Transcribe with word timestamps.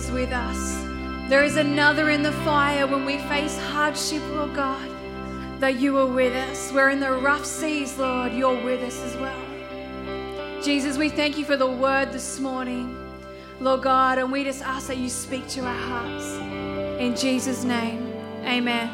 always 0.00 0.10
with 0.12 0.32
us. 0.32 0.82
There 1.28 1.44
is 1.44 1.56
another 1.56 2.10
in 2.10 2.22
the 2.22 2.32
fire 2.32 2.86
when 2.86 3.04
we 3.04 3.18
face 3.18 3.58
hardship, 3.58 4.22
Lord 4.30 4.54
God, 4.54 4.88
that 5.60 5.78
you 5.78 5.96
are 5.98 6.06
with 6.06 6.34
us. 6.34 6.72
We're 6.72 6.90
in 6.90 7.00
the 7.00 7.12
rough 7.12 7.44
seas, 7.44 7.98
Lord, 7.98 8.32
you're 8.32 8.62
with 8.64 8.82
us 8.82 8.98
as 9.02 9.16
well. 9.16 10.62
Jesus, 10.62 10.96
we 10.96 11.08
thank 11.08 11.38
you 11.38 11.44
for 11.44 11.56
the 11.56 11.70
word 11.70 12.12
this 12.12 12.40
morning, 12.40 12.96
Lord 13.60 13.82
God, 13.82 14.18
and 14.18 14.32
we 14.32 14.44
just 14.44 14.62
ask 14.62 14.88
that 14.88 14.96
you 14.96 15.08
speak 15.08 15.46
to 15.48 15.60
our 15.60 15.74
hearts. 15.74 16.36
In 17.00 17.14
Jesus' 17.16 17.64
name, 17.64 18.12
amen. 18.44 18.90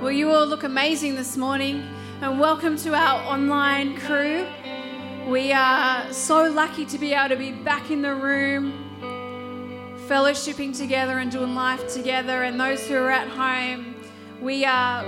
Well, 0.00 0.12
you 0.12 0.30
all 0.30 0.46
look 0.46 0.64
amazing 0.64 1.14
this 1.14 1.36
morning, 1.36 1.84
and 2.20 2.38
welcome 2.38 2.76
to 2.78 2.94
our 2.94 3.20
online 3.32 3.96
crew. 3.96 4.46
We 5.26 5.52
are 5.52 6.12
so 6.12 6.50
lucky 6.50 6.84
to 6.86 6.98
be 6.98 7.12
able 7.12 7.28
to 7.28 7.36
be 7.36 7.52
back 7.52 7.90
in 7.90 8.02
the 8.02 8.14
room, 8.14 8.81
fellowshipping 10.12 10.76
together 10.76 11.20
and 11.20 11.32
doing 11.32 11.54
life 11.54 11.90
together. 11.90 12.42
And 12.42 12.60
those 12.60 12.86
who 12.86 12.96
are 12.96 13.10
at 13.10 13.28
home, 13.28 13.94
we 14.42 14.62
are 14.66 15.02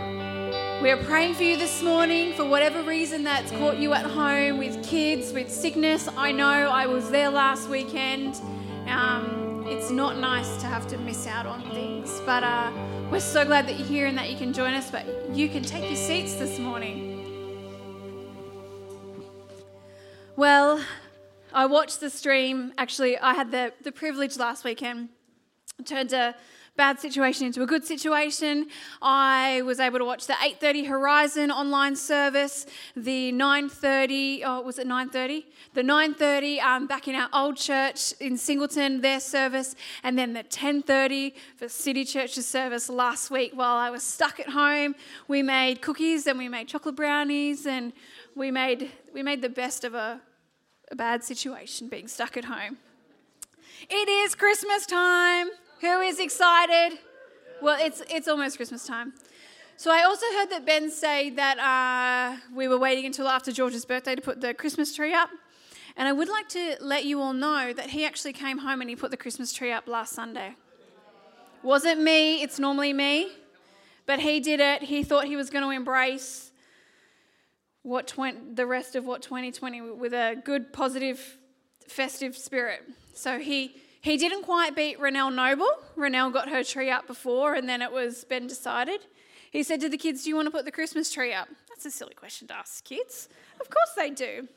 we 0.80 0.90
are 0.90 1.02
praying 1.04 1.34
for 1.34 1.42
you 1.42 1.58
this 1.58 1.82
morning 1.82 2.32
for 2.32 2.46
whatever 2.46 2.82
reason 2.82 3.22
that's 3.22 3.50
caught 3.52 3.76
you 3.76 3.92
at 3.92 4.06
home 4.06 4.56
with 4.56 4.82
kids, 4.82 5.30
with 5.34 5.50
sickness. 5.50 6.08
I 6.16 6.32
know 6.32 6.70
I 6.70 6.86
was 6.86 7.10
there 7.10 7.28
last 7.28 7.68
weekend. 7.68 8.40
Um, 8.86 9.66
it's 9.68 9.90
not 9.90 10.16
nice 10.16 10.56
to 10.62 10.66
have 10.66 10.86
to 10.88 10.96
miss 10.96 11.26
out 11.26 11.44
on 11.44 11.60
things, 11.72 12.22
but 12.24 12.42
uh, 12.42 12.72
we're 13.10 13.20
so 13.20 13.44
glad 13.44 13.66
that 13.68 13.78
you're 13.78 13.88
here 13.88 14.06
and 14.06 14.16
that 14.16 14.30
you 14.30 14.38
can 14.38 14.54
join 14.54 14.72
us. 14.72 14.90
But 14.90 15.04
you 15.34 15.50
can 15.50 15.62
take 15.62 15.84
your 15.84 15.96
seats 15.96 16.36
this 16.36 16.58
morning. 16.58 17.10
Well, 20.34 20.82
I 21.54 21.66
watched 21.66 22.00
the 22.00 22.10
stream. 22.10 22.72
Actually, 22.78 23.16
I 23.16 23.32
had 23.34 23.52
the, 23.52 23.72
the 23.82 23.92
privilege 23.92 24.36
last 24.36 24.64
weekend. 24.64 25.08
Turned 25.84 26.12
a 26.12 26.34
bad 26.76 26.98
situation 26.98 27.46
into 27.46 27.62
a 27.62 27.66
good 27.66 27.84
situation. 27.84 28.66
I 29.00 29.62
was 29.62 29.78
able 29.78 30.00
to 30.00 30.04
watch 30.04 30.26
the 30.26 30.32
8:30 30.32 30.88
Horizon 30.88 31.50
online 31.52 31.94
service, 31.94 32.66
the 32.96 33.30
9:30. 33.32 34.42
Oh, 34.44 34.62
was 34.62 34.80
it 34.80 34.88
9:30? 34.88 35.44
The 35.74 35.82
9:30 35.82 36.60
um, 36.60 36.86
back 36.88 37.06
in 37.06 37.14
our 37.14 37.28
old 37.32 37.56
church 37.56 38.12
in 38.18 38.36
Singleton, 38.36 39.00
their 39.00 39.20
service, 39.20 39.76
and 40.02 40.18
then 40.18 40.32
the 40.32 40.42
10:30 40.42 41.34
for 41.56 41.68
City 41.68 42.04
Church's 42.04 42.46
service 42.46 42.88
last 42.88 43.30
week. 43.30 43.52
While 43.54 43.76
I 43.76 43.90
was 43.90 44.02
stuck 44.02 44.40
at 44.40 44.48
home, 44.48 44.96
we 45.28 45.42
made 45.42 45.80
cookies 45.80 46.26
and 46.26 46.36
we 46.36 46.48
made 46.48 46.66
chocolate 46.66 46.96
brownies 46.96 47.64
and 47.64 47.92
we 48.34 48.50
made 48.50 48.90
we 49.12 49.22
made 49.22 49.40
the 49.40 49.48
best 49.48 49.84
of 49.84 49.94
a, 49.94 50.20
a 50.90 50.96
bad 50.96 51.24
situation 51.24 51.88
being 51.88 52.08
stuck 52.08 52.36
at 52.36 52.44
home. 52.44 52.78
It 53.88 54.08
is 54.08 54.34
Christmas 54.34 54.86
time. 54.86 55.48
Who 55.80 56.00
is 56.00 56.18
excited? 56.18 56.98
Well, 57.60 57.78
it's 57.80 58.02
it's 58.10 58.28
almost 58.28 58.56
Christmas 58.56 58.86
time. 58.86 59.12
So 59.76 59.90
I 59.90 60.02
also 60.02 60.26
heard 60.38 60.50
that 60.50 60.64
Ben 60.64 60.90
say 60.90 61.30
that 61.30 61.58
uh, 61.58 62.40
we 62.54 62.68
were 62.68 62.78
waiting 62.78 63.06
until 63.06 63.28
after 63.28 63.50
George's 63.50 63.84
birthday 63.84 64.14
to 64.14 64.22
put 64.22 64.40
the 64.40 64.54
Christmas 64.54 64.94
tree 64.94 65.12
up. 65.12 65.30
And 65.96 66.06
I 66.08 66.12
would 66.12 66.28
like 66.28 66.48
to 66.50 66.76
let 66.80 67.04
you 67.04 67.20
all 67.20 67.32
know 67.32 67.72
that 67.72 67.90
he 67.90 68.04
actually 68.04 68.32
came 68.32 68.58
home 68.58 68.80
and 68.80 68.88
he 68.88 68.96
put 68.96 69.10
the 69.10 69.16
Christmas 69.16 69.52
tree 69.52 69.72
up 69.72 69.88
last 69.88 70.12
Sunday. 70.12 70.54
Wasn't 71.62 72.00
me, 72.00 72.42
it's 72.42 72.58
normally 72.58 72.92
me. 72.92 73.32
But 74.06 74.20
he 74.20 74.38
did 74.38 74.60
it. 74.60 74.82
He 74.82 75.02
thought 75.02 75.24
he 75.24 75.36
was 75.36 75.50
going 75.50 75.64
to 75.64 75.70
embrace 75.70 76.43
what 77.84 78.08
20, 78.08 78.54
the 78.54 78.66
rest 78.66 78.96
of 78.96 79.04
what 79.04 79.22
2020 79.22 79.82
with 79.82 80.12
a 80.12 80.34
good, 80.42 80.72
positive, 80.72 81.38
festive 81.86 82.36
spirit. 82.36 82.82
So 83.12 83.38
he 83.38 83.76
he 84.00 84.18
didn't 84.18 84.42
quite 84.42 84.76
beat 84.76 84.98
Renelle 84.98 85.34
Noble. 85.34 85.70
Renelle 85.96 86.30
got 86.30 86.50
her 86.50 86.62
tree 86.62 86.90
up 86.90 87.06
before, 87.06 87.54
and 87.54 87.66
then 87.66 87.80
it 87.80 87.90
was 87.90 88.24
been 88.24 88.46
decided. 88.46 89.00
He 89.50 89.62
said 89.62 89.80
to 89.80 89.88
the 89.88 89.96
kids, 89.96 90.24
"Do 90.24 90.30
you 90.30 90.36
want 90.36 90.46
to 90.46 90.50
put 90.50 90.64
the 90.64 90.72
Christmas 90.72 91.12
tree 91.12 91.32
up?" 91.32 91.48
That's 91.68 91.86
a 91.86 91.90
silly 91.90 92.14
question 92.14 92.48
to 92.48 92.54
ask 92.54 92.84
kids. 92.84 93.28
Of 93.60 93.70
course 93.70 93.92
they 93.96 94.10
do. 94.10 94.48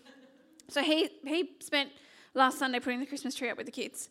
So 0.69 0.81
he 0.81 1.09
he 1.25 1.51
spent 1.59 1.91
last 2.33 2.57
Sunday 2.57 2.79
putting 2.79 2.99
the 2.99 3.05
Christmas 3.05 3.35
tree 3.35 3.49
up 3.49 3.57
with 3.57 3.65
the 3.65 3.71
kids. 3.71 4.09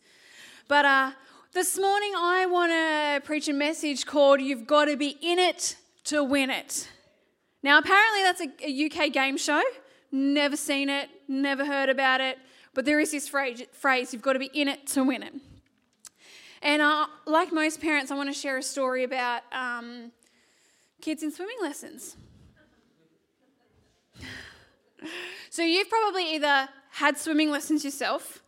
But 0.68 0.84
uh, 0.84 1.10
this 1.52 1.78
morning 1.78 2.12
I 2.16 2.46
want 2.46 2.72
to 2.72 3.26
preach 3.26 3.48
a 3.48 3.54
message 3.54 4.04
called 4.04 4.40
"You've 4.42 4.66
Got 4.66 4.86
to 4.86 4.96
Be 4.96 5.16
in 5.22 5.38
It 5.38 5.76
to 6.04 6.22
Win 6.22 6.50
It." 6.50 6.88
Now, 7.66 7.78
apparently, 7.78 8.22
that's 8.22 8.40
a, 8.40 8.48
a 8.64 8.86
UK 8.86 9.12
game 9.12 9.36
show. 9.36 9.60
Never 10.12 10.56
seen 10.56 10.88
it, 10.88 11.08
never 11.26 11.64
heard 11.64 11.88
about 11.88 12.20
it, 12.20 12.38
but 12.74 12.84
there 12.84 13.00
is 13.00 13.10
this 13.10 13.26
phrase, 13.28 13.60
phrase 13.72 14.12
you've 14.12 14.22
got 14.22 14.34
to 14.34 14.38
be 14.38 14.50
in 14.54 14.68
it 14.68 14.86
to 14.92 15.02
win 15.02 15.24
it. 15.24 15.34
And 16.62 16.80
uh, 16.80 17.08
like 17.26 17.52
most 17.52 17.80
parents, 17.80 18.12
I 18.12 18.14
want 18.14 18.28
to 18.28 18.40
share 18.40 18.56
a 18.56 18.62
story 18.62 19.02
about 19.02 19.42
um, 19.50 20.12
kids 21.00 21.24
in 21.24 21.32
swimming 21.32 21.56
lessons. 21.60 22.16
so, 25.50 25.62
you've 25.62 25.90
probably 25.90 26.36
either 26.36 26.68
had 26.90 27.18
swimming 27.18 27.50
lessons 27.50 27.84
yourself, 27.84 28.44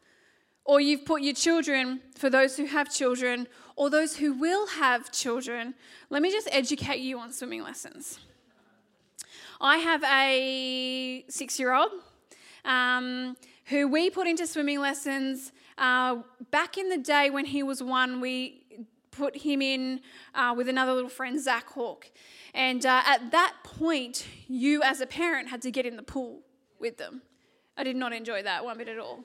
or 0.65 0.81
you've 0.81 1.05
put 1.05 1.23
your 1.23 1.34
children, 1.34 2.03
for 2.15 2.31
those 2.31 2.57
who 2.57 2.67
have 2.67 2.89
children, 2.95 3.49
or 3.75 3.91
those 3.91 4.19
who 4.19 4.33
will 4.34 4.69
have 4.69 5.11
children, 5.11 5.75
let 6.09 6.23
me 6.23 6.31
just 6.31 6.49
educate 6.53 7.01
you 7.01 7.19
on 7.19 7.33
swimming 7.33 7.65
lessons. 7.65 8.21
I 9.61 9.79
have 9.79 10.05
a 10.05 11.25
six 11.29 11.59
year 11.59 11.75
old 11.75 11.91
um, 12.65 13.37
who 13.67 13.89
we 13.89 14.09
put 14.09 14.27
into 14.27 14.47
swimming 14.47 14.81
lessons. 14.81 15.53
Uh, 15.77 16.19
back 16.51 16.79
in 16.79 16.89
the 16.89 16.99
day 16.99 17.31
when 17.31 17.45
he 17.45 17.63
was 17.63 17.83
one, 17.83 18.21
we 18.21 18.87
put 19.11 19.39
him 19.39 19.61
in 19.61 20.01
uh, 20.35 20.55
with 20.57 20.69
another 20.69 20.93
little 20.93 21.11
friend, 21.11 21.41
Zach 21.41 21.69
Hawk. 21.71 22.11
And 22.55 22.87
uh, 22.87 23.03
at 23.05 23.33
that 23.33 23.55
point, 23.65 24.27
you 24.47 24.83
as 24.83 25.01
a 25.01 25.07
parent 25.07 25.49
had 25.49 25.61
to 25.63 25.71
get 25.73 25.87
in 25.87 25.97
the 25.97 26.03
pool 26.03 26.41
with 26.79 26.97
them. 26.99 27.23
I 27.77 27.83
did 27.83 27.97
not 27.97 28.13
enjoy 28.13 28.43
that 28.45 28.65
one 28.65 28.79
bit 28.79 28.89
at 28.89 28.99
all. 28.99 29.25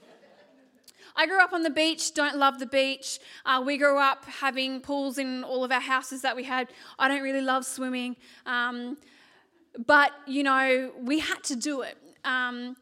I 1.15 1.27
grew 1.27 1.39
up 1.39 1.53
on 1.53 1.61
the 1.61 1.69
beach, 1.69 2.15
don't 2.15 2.37
love 2.37 2.57
the 2.57 2.65
beach. 2.65 3.19
Uh, 3.45 3.61
we 3.63 3.77
grew 3.77 3.99
up 3.99 4.25
having 4.25 4.81
pools 4.81 5.19
in 5.19 5.43
all 5.43 5.63
of 5.63 5.71
our 5.71 5.79
houses 5.79 6.23
that 6.23 6.35
we 6.35 6.43
had. 6.43 6.69
I 6.97 7.07
don't 7.07 7.21
really 7.21 7.41
love 7.41 7.65
swimming. 7.65 8.15
Um, 8.47 8.97
but, 9.77 10.11
you 10.27 10.43
know, 10.43 10.91
we 10.99 11.19
had 11.19 11.43
to 11.45 11.55
do 11.55 11.81
it. 11.81 11.97
Um, 12.23 12.75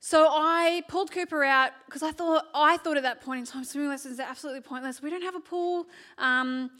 so 0.00 0.28
I 0.30 0.82
pulled 0.88 1.10
Cooper 1.10 1.42
out 1.42 1.72
because 1.86 2.02
I 2.02 2.12
thought 2.12 2.44
I 2.54 2.76
thought 2.76 2.96
at 2.96 3.02
that 3.02 3.22
point 3.22 3.40
in 3.40 3.46
time 3.46 3.64
swimming 3.64 3.88
lessons 3.88 4.20
are 4.20 4.26
absolutely 4.28 4.60
pointless. 4.60 5.02
We 5.02 5.10
don't 5.10 5.22
have 5.22 5.34
a 5.34 5.40
pool, 5.40 5.86
um, 6.18 6.70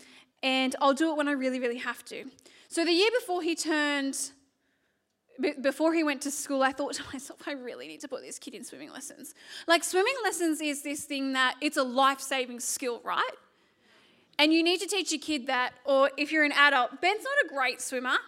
and 0.44 0.76
I'll 0.80 0.94
do 0.94 1.10
it 1.10 1.16
when 1.16 1.26
I 1.26 1.32
really, 1.32 1.58
really 1.58 1.78
have 1.78 2.04
to. 2.04 2.24
So 2.68 2.84
the 2.84 2.92
year 2.92 3.10
before 3.18 3.42
he 3.42 3.56
turned, 3.56 4.30
before 5.60 5.92
he 5.92 6.04
went 6.04 6.22
to 6.22 6.30
school, 6.30 6.62
I 6.62 6.70
thought 6.70 6.94
to 6.94 7.02
myself, 7.12 7.40
I 7.48 7.52
really 7.52 7.88
need 7.88 8.00
to 8.02 8.08
put 8.08 8.22
this 8.22 8.38
kid 8.38 8.54
in 8.54 8.62
swimming 8.62 8.92
lessons. 8.92 9.34
Like 9.66 9.82
swimming 9.82 10.14
lessons 10.22 10.60
is 10.60 10.82
this 10.82 11.02
thing 11.04 11.32
that 11.32 11.56
it's 11.60 11.76
a 11.76 11.82
life-saving 11.82 12.60
skill, 12.60 13.00
right? 13.04 13.24
And 14.38 14.52
you 14.52 14.62
need 14.62 14.78
to 14.80 14.86
teach 14.86 15.10
your 15.10 15.20
kid 15.20 15.46
that, 15.46 15.72
or 15.84 16.10
if 16.16 16.30
you're 16.30 16.44
an 16.44 16.52
adult, 16.52 17.00
Ben's 17.00 17.24
not 17.24 17.50
a 17.50 17.54
great 17.54 17.80
swimmer. 17.80 18.18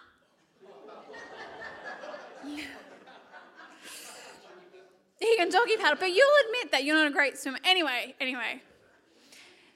he 5.19 5.35
can 5.37 5.49
doggy 5.49 5.77
paddle, 5.77 5.97
but 5.99 6.11
you'll 6.11 6.27
admit 6.47 6.71
that 6.71 6.83
you're 6.83 6.95
not 6.95 7.07
a 7.07 7.11
great 7.11 7.37
swimmer. 7.37 7.59
Anyway, 7.63 8.15
anyway. 8.19 8.61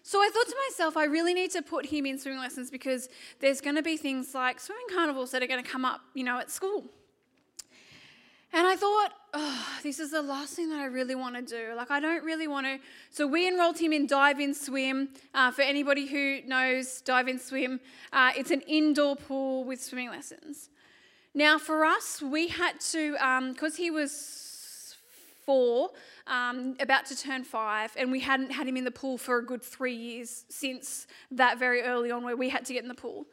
So 0.06 0.20
I 0.20 0.30
thought 0.34 0.48
to 0.48 0.56
myself, 0.70 0.98
I 0.98 1.06
really 1.06 1.34
need 1.34 1.52
to 1.52 1.62
put 1.62 1.86
him 1.86 2.06
in 2.06 2.20
swimming 2.20 2.40
lessons 2.40 2.70
because 2.70 3.08
there's 3.40 3.62
going 3.62 3.78
to 3.78 3.82
be 3.82 3.96
things 3.96 4.36
like 4.36 4.60
swimming 4.60 4.86
carnivals 4.94 5.32
that 5.32 5.42
are 5.42 5.48
going 5.48 5.64
to 5.64 5.70
come 5.70 5.86
up, 5.86 6.02
you 6.14 6.26
know, 6.26 6.40
at 6.40 6.52
school. 6.52 6.84
And 8.56 8.68
I 8.68 8.76
thought, 8.76 9.14
oh, 9.34 9.66
this 9.82 10.00
is 10.00 10.12
the 10.12 10.22
last 10.22 10.56
thing 10.56 10.70
that 10.70 10.80
I 10.80 10.86
really 10.86 11.16
want 11.16 11.36
to 11.36 11.42
do. 11.42 11.74
Like, 11.76 11.90
I 11.90 12.00
don't 12.00 12.24
really 12.24 12.48
want 12.48 12.68
to. 12.68 12.80
So, 13.10 13.26
we 13.26 13.48
enrolled 13.48 13.80
him 13.80 13.92
in 13.92 14.06
Dive 14.06 14.40
In 14.40 14.54
Swim. 14.54 15.10
Uh, 15.34 15.50
for 15.52 15.64
anybody 15.64 16.06
who 16.06 16.42
knows 16.46 17.02
Dive 17.02 17.28
In 17.28 17.40
Swim, 17.40 17.80
uh, 18.12 18.32
it's 18.38 18.52
an 18.52 18.62
indoor 18.62 19.16
pool 19.16 19.64
with 19.64 19.82
swimming 19.82 20.10
lessons. 20.10 20.70
Now, 21.36 21.58
for 21.58 21.84
us, 21.84 22.22
we 22.22 22.48
had 22.48 22.80
to, 22.92 23.14
because 23.14 23.74
um, 23.74 23.78
he 23.78 23.90
was 23.90 24.96
four, 25.46 25.90
um, 26.28 26.76
about 26.80 27.06
to 27.08 27.18
turn 27.18 27.44
five, 27.44 27.92
and 27.98 28.12
we 28.12 28.20
hadn't 28.20 28.52
had 28.52 28.68
him 28.68 28.78
in 28.78 28.84
the 28.84 28.92
pool 28.92 29.18
for 29.18 29.40
a 29.40 29.46
good 29.46 29.64
three 29.64 29.96
years 29.96 30.46
since 30.50 31.08
that 31.32 31.58
very 31.58 31.82
early 31.82 32.12
on 32.12 32.24
where 32.24 32.38
we 32.38 32.50
had 32.50 32.66
to 32.66 32.74
get 32.74 32.84
in 32.84 32.88
the 32.88 32.96
pool. 32.96 33.26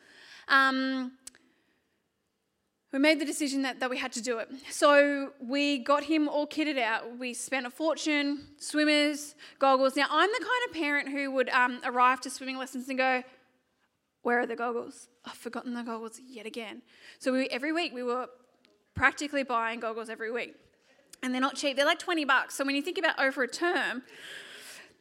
Um, 0.48 1.12
we 2.92 2.98
made 2.98 3.20
the 3.20 3.24
decision 3.24 3.62
that, 3.62 3.78
that 3.80 3.88
we 3.88 3.98
had 3.98 4.12
to 4.12 4.22
do 4.22 4.38
it. 4.38 4.48
So 4.70 5.30
we 5.40 5.78
got 5.78 6.04
him 6.04 6.28
all 6.28 6.46
kitted 6.46 6.78
out. 6.78 7.18
We 7.18 7.34
spent 7.34 7.66
a 7.66 7.70
fortune, 7.70 8.46
swimmers, 8.58 9.36
goggles. 9.60 9.94
Now, 9.94 10.06
I'm 10.10 10.28
the 10.28 10.44
kind 10.44 10.68
of 10.68 10.74
parent 10.74 11.08
who 11.10 11.30
would 11.30 11.50
um, 11.50 11.80
arrive 11.84 12.20
to 12.22 12.30
swimming 12.30 12.58
lessons 12.58 12.88
and 12.88 12.98
go, 12.98 13.22
Where 14.22 14.40
are 14.40 14.46
the 14.46 14.56
goggles? 14.56 15.06
I've 15.24 15.34
forgotten 15.34 15.74
the 15.74 15.82
goggles 15.82 16.20
yet 16.26 16.46
again. 16.46 16.82
So 17.18 17.32
we, 17.32 17.46
every 17.48 17.72
week 17.72 17.92
we 17.94 18.02
were 18.02 18.28
practically 18.94 19.42
buying 19.42 19.80
goggles 19.80 20.08
every 20.08 20.30
week. 20.30 20.54
and 21.22 21.34
they're 21.34 21.40
not 21.40 21.54
cheap. 21.54 21.76
They're 21.76 21.86
like 21.86 21.98
20 21.98 22.24
bucks. 22.24 22.54
So 22.54 22.64
when 22.64 22.74
you 22.74 22.82
think 22.82 22.98
about 22.98 23.18
over 23.18 23.42
a 23.42 23.48
term, 23.48 24.02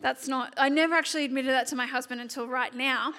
that's 0.02 0.28
not, 0.28 0.54
I 0.58 0.70
never 0.70 0.96
actually 0.96 1.26
admitted 1.26 1.52
that 1.52 1.68
to 1.68 1.76
my 1.76 1.86
husband 1.86 2.22
until 2.22 2.48
right 2.48 2.74
now. 2.74 3.14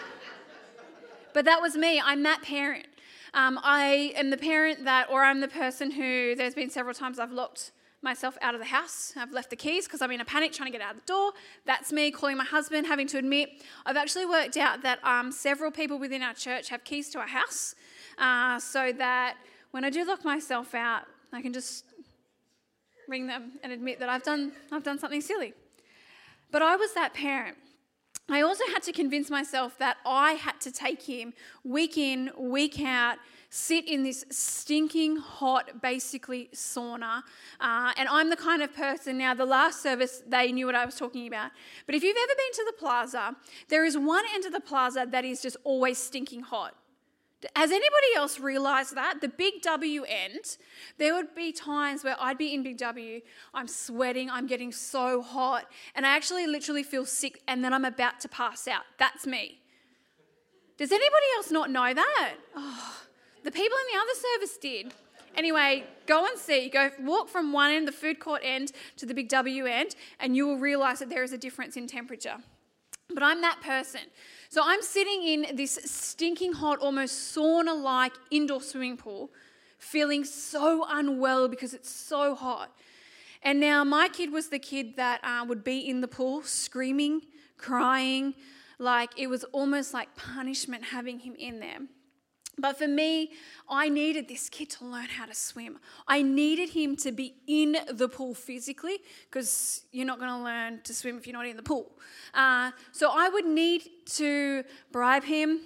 but 1.34 1.44
that 1.44 1.60
was 1.60 1.76
me. 1.76 2.00
I'm 2.00 2.22
that 2.24 2.42
parent. 2.42 2.86
Um, 3.32 3.58
I 3.62 4.12
am 4.16 4.30
the 4.30 4.36
parent 4.36 4.84
that, 4.84 5.08
or 5.10 5.22
I'm 5.22 5.40
the 5.40 5.48
person 5.48 5.92
who, 5.92 6.34
there's 6.34 6.54
been 6.54 6.70
several 6.70 6.94
times 6.94 7.18
I've 7.18 7.32
locked 7.32 7.72
myself 8.02 8.38
out 8.40 8.54
of 8.54 8.60
the 8.60 8.66
house. 8.66 9.12
I've 9.16 9.32
left 9.32 9.50
the 9.50 9.56
keys 9.56 9.84
because 9.86 10.00
I'm 10.00 10.10
in 10.10 10.20
a 10.20 10.24
panic 10.24 10.52
trying 10.52 10.72
to 10.72 10.78
get 10.78 10.84
out 10.84 10.94
of 10.94 11.00
the 11.00 11.06
door. 11.06 11.32
That's 11.66 11.92
me 11.92 12.10
calling 12.10 12.36
my 12.36 12.44
husband, 12.44 12.86
having 12.86 13.06
to 13.08 13.18
admit. 13.18 13.50
I've 13.84 13.96
actually 13.96 14.26
worked 14.26 14.56
out 14.56 14.82
that 14.82 15.04
um, 15.04 15.30
several 15.30 15.70
people 15.70 15.98
within 15.98 16.22
our 16.22 16.34
church 16.34 16.70
have 16.70 16.84
keys 16.84 17.10
to 17.10 17.18
our 17.18 17.26
house 17.26 17.74
uh, 18.18 18.58
so 18.58 18.92
that 18.92 19.36
when 19.70 19.84
I 19.84 19.90
do 19.90 20.04
lock 20.04 20.24
myself 20.24 20.74
out, 20.74 21.02
I 21.32 21.42
can 21.42 21.52
just 21.52 21.84
ring 23.08 23.26
them 23.26 23.52
and 23.62 23.72
admit 23.72 23.98
that 24.00 24.08
I've 24.08 24.22
done, 24.22 24.52
I've 24.72 24.84
done 24.84 24.98
something 24.98 25.20
silly. 25.20 25.52
But 26.50 26.62
I 26.62 26.76
was 26.76 26.94
that 26.94 27.14
parent. 27.14 27.56
I 28.28 28.42
also 28.42 28.64
had 28.72 28.82
to 28.84 28.92
convince 28.92 29.28
myself 29.28 29.76
that 29.78 29.96
I 30.06 30.32
had 30.32 30.60
to 30.60 30.70
take 30.70 31.02
him 31.02 31.32
week 31.64 31.98
in, 31.98 32.30
week 32.38 32.80
out, 32.80 33.18
sit 33.50 33.88
in 33.88 34.04
this 34.04 34.24
stinking 34.30 35.16
hot, 35.16 35.82
basically 35.82 36.48
sauna. 36.54 37.22
Uh, 37.60 37.92
and 37.96 38.08
I'm 38.08 38.30
the 38.30 38.36
kind 38.36 38.62
of 38.62 38.74
person 38.74 39.18
now, 39.18 39.34
the 39.34 39.44
last 39.44 39.82
service, 39.82 40.22
they 40.26 40.52
knew 40.52 40.66
what 40.66 40.76
I 40.76 40.86
was 40.86 40.94
talking 40.94 41.26
about. 41.26 41.50
But 41.84 41.96
if 41.96 42.02
you've 42.02 42.16
ever 42.16 42.34
been 42.36 42.52
to 42.54 42.64
the 42.66 42.78
plaza, 42.78 43.36
there 43.68 43.84
is 43.84 43.98
one 43.98 44.24
end 44.32 44.46
of 44.46 44.52
the 44.52 44.60
plaza 44.60 45.06
that 45.10 45.24
is 45.24 45.42
just 45.42 45.56
always 45.64 45.98
stinking 45.98 46.42
hot. 46.42 46.74
Has 47.56 47.70
anybody 47.70 48.14
else 48.16 48.38
realised 48.38 48.94
that? 48.94 49.20
The 49.20 49.28
Big 49.28 49.62
W 49.62 50.04
end, 50.04 50.58
there 50.98 51.14
would 51.14 51.34
be 51.34 51.52
times 51.52 52.04
where 52.04 52.14
I'd 52.20 52.36
be 52.36 52.54
in 52.54 52.62
Big 52.62 52.76
W, 52.78 53.20
I'm 53.54 53.66
sweating, 53.66 54.28
I'm 54.30 54.46
getting 54.46 54.72
so 54.72 55.22
hot, 55.22 55.64
and 55.94 56.06
I 56.06 56.14
actually 56.14 56.46
literally 56.46 56.82
feel 56.82 57.06
sick, 57.06 57.42
and 57.48 57.64
then 57.64 57.72
I'm 57.72 57.86
about 57.86 58.20
to 58.20 58.28
pass 58.28 58.68
out. 58.68 58.82
That's 58.98 59.26
me. 59.26 59.60
Does 60.76 60.92
anybody 60.92 61.26
else 61.36 61.50
not 61.50 61.70
know 61.70 61.94
that? 61.94 62.34
Oh, 62.56 62.96
the 63.42 63.50
people 63.50 63.76
in 63.76 63.94
the 63.94 64.00
other 64.00 64.20
service 64.20 64.56
did. 64.58 64.92
Anyway, 65.36 65.84
go 66.06 66.26
and 66.26 66.38
see. 66.38 66.68
Go 66.68 66.90
walk 67.00 67.28
from 67.28 67.52
one 67.52 67.70
end, 67.70 67.86
the 67.86 67.92
food 67.92 68.18
court 68.18 68.42
end, 68.44 68.72
to 68.96 69.06
the 69.06 69.14
Big 69.14 69.28
W 69.28 69.66
end, 69.66 69.94
and 70.18 70.36
you 70.36 70.46
will 70.46 70.58
realise 70.58 70.98
that 70.98 71.08
there 71.08 71.22
is 71.22 71.32
a 71.32 71.38
difference 71.38 71.76
in 71.76 71.86
temperature. 71.86 72.36
But 73.12 73.22
I'm 73.22 73.40
that 73.42 73.60
person. 73.62 74.02
So 74.48 74.62
I'm 74.64 74.82
sitting 74.82 75.22
in 75.22 75.56
this 75.56 75.78
stinking 75.84 76.54
hot, 76.54 76.78
almost 76.78 77.36
sauna 77.36 77.80
like 77.80 78.12
indoor 78.30 78.60
swimming 78.60 78.96
pool, 78.96 79.30
feeling 79.78 80.24
so 80.24 80.84
unwell 80.88 81.48
because 81.48 81.74
it's 81.74 81.90
so 81.90 82.34
hot. 82.34 82.70
And 83.42 83.58
now 83.58 83.84
my 83.84 84.08
kid 84.08 84.32
was 84.32 84.48
the 84.48 84.58
kid 84.58 84.96
that 84.96 85.20
uh, 85.22 85.44
would 85.48 85.64
be 85.64 85.78
in 85.78 86.00
the 86.00 86.08
pool 86.08 86.42
screaming, 86.42 87.22
crying, 87.56 88.34
like 88.78 89.10
it 89.16 89.28
was 89.28 89.44
almost 89.44 89.94
like 89.94 90.14
punishment 90.16 90.84
having 90.84 91.20
him 91.20 91.34
in 91.38 91.60
there. 91.60 91.78
But 92.60 92.78
for 92.78 92.88
me, 92.88 93.32
I 93.68 93.88
needed 93.88 94.28
this 94.28 94.48
kid 94.48 94.70
to 94.70 94.84
learn 94.84 95.06
how 95.06 95.26
to 95.26 95.34
swim. 95.34 95.78
I 96.06 96.22
needed 96.22 96.70
him 96.70 96.96
to 96.96 97.12
be 97.12 97.34
in 97.46 97.76
the 97.92 98.08
pool 98.08 98.34
physically 98.34 98.98
because 99.28 99.84
you're 99.92 100.06
not 100.06 100.18
going 100.18 100.30
to 100.30 100.44
learn 100.44 100.80
to 100.84 100.94
swim 100.94 101.16
if 101.16 101.26
you're 101.26 101.36
not 101.36 101.46
in 101.46 101.56
the 101.56 101.62
pool. 101.62 101.90
Uh, 102.34 102.72
so 102.92 103.10
I 103.12 103.28
would 103.28 103.46
need 103.46 103.88
to 104.06 104.64
bribe 104.92 105.24
him. 105.24 105.60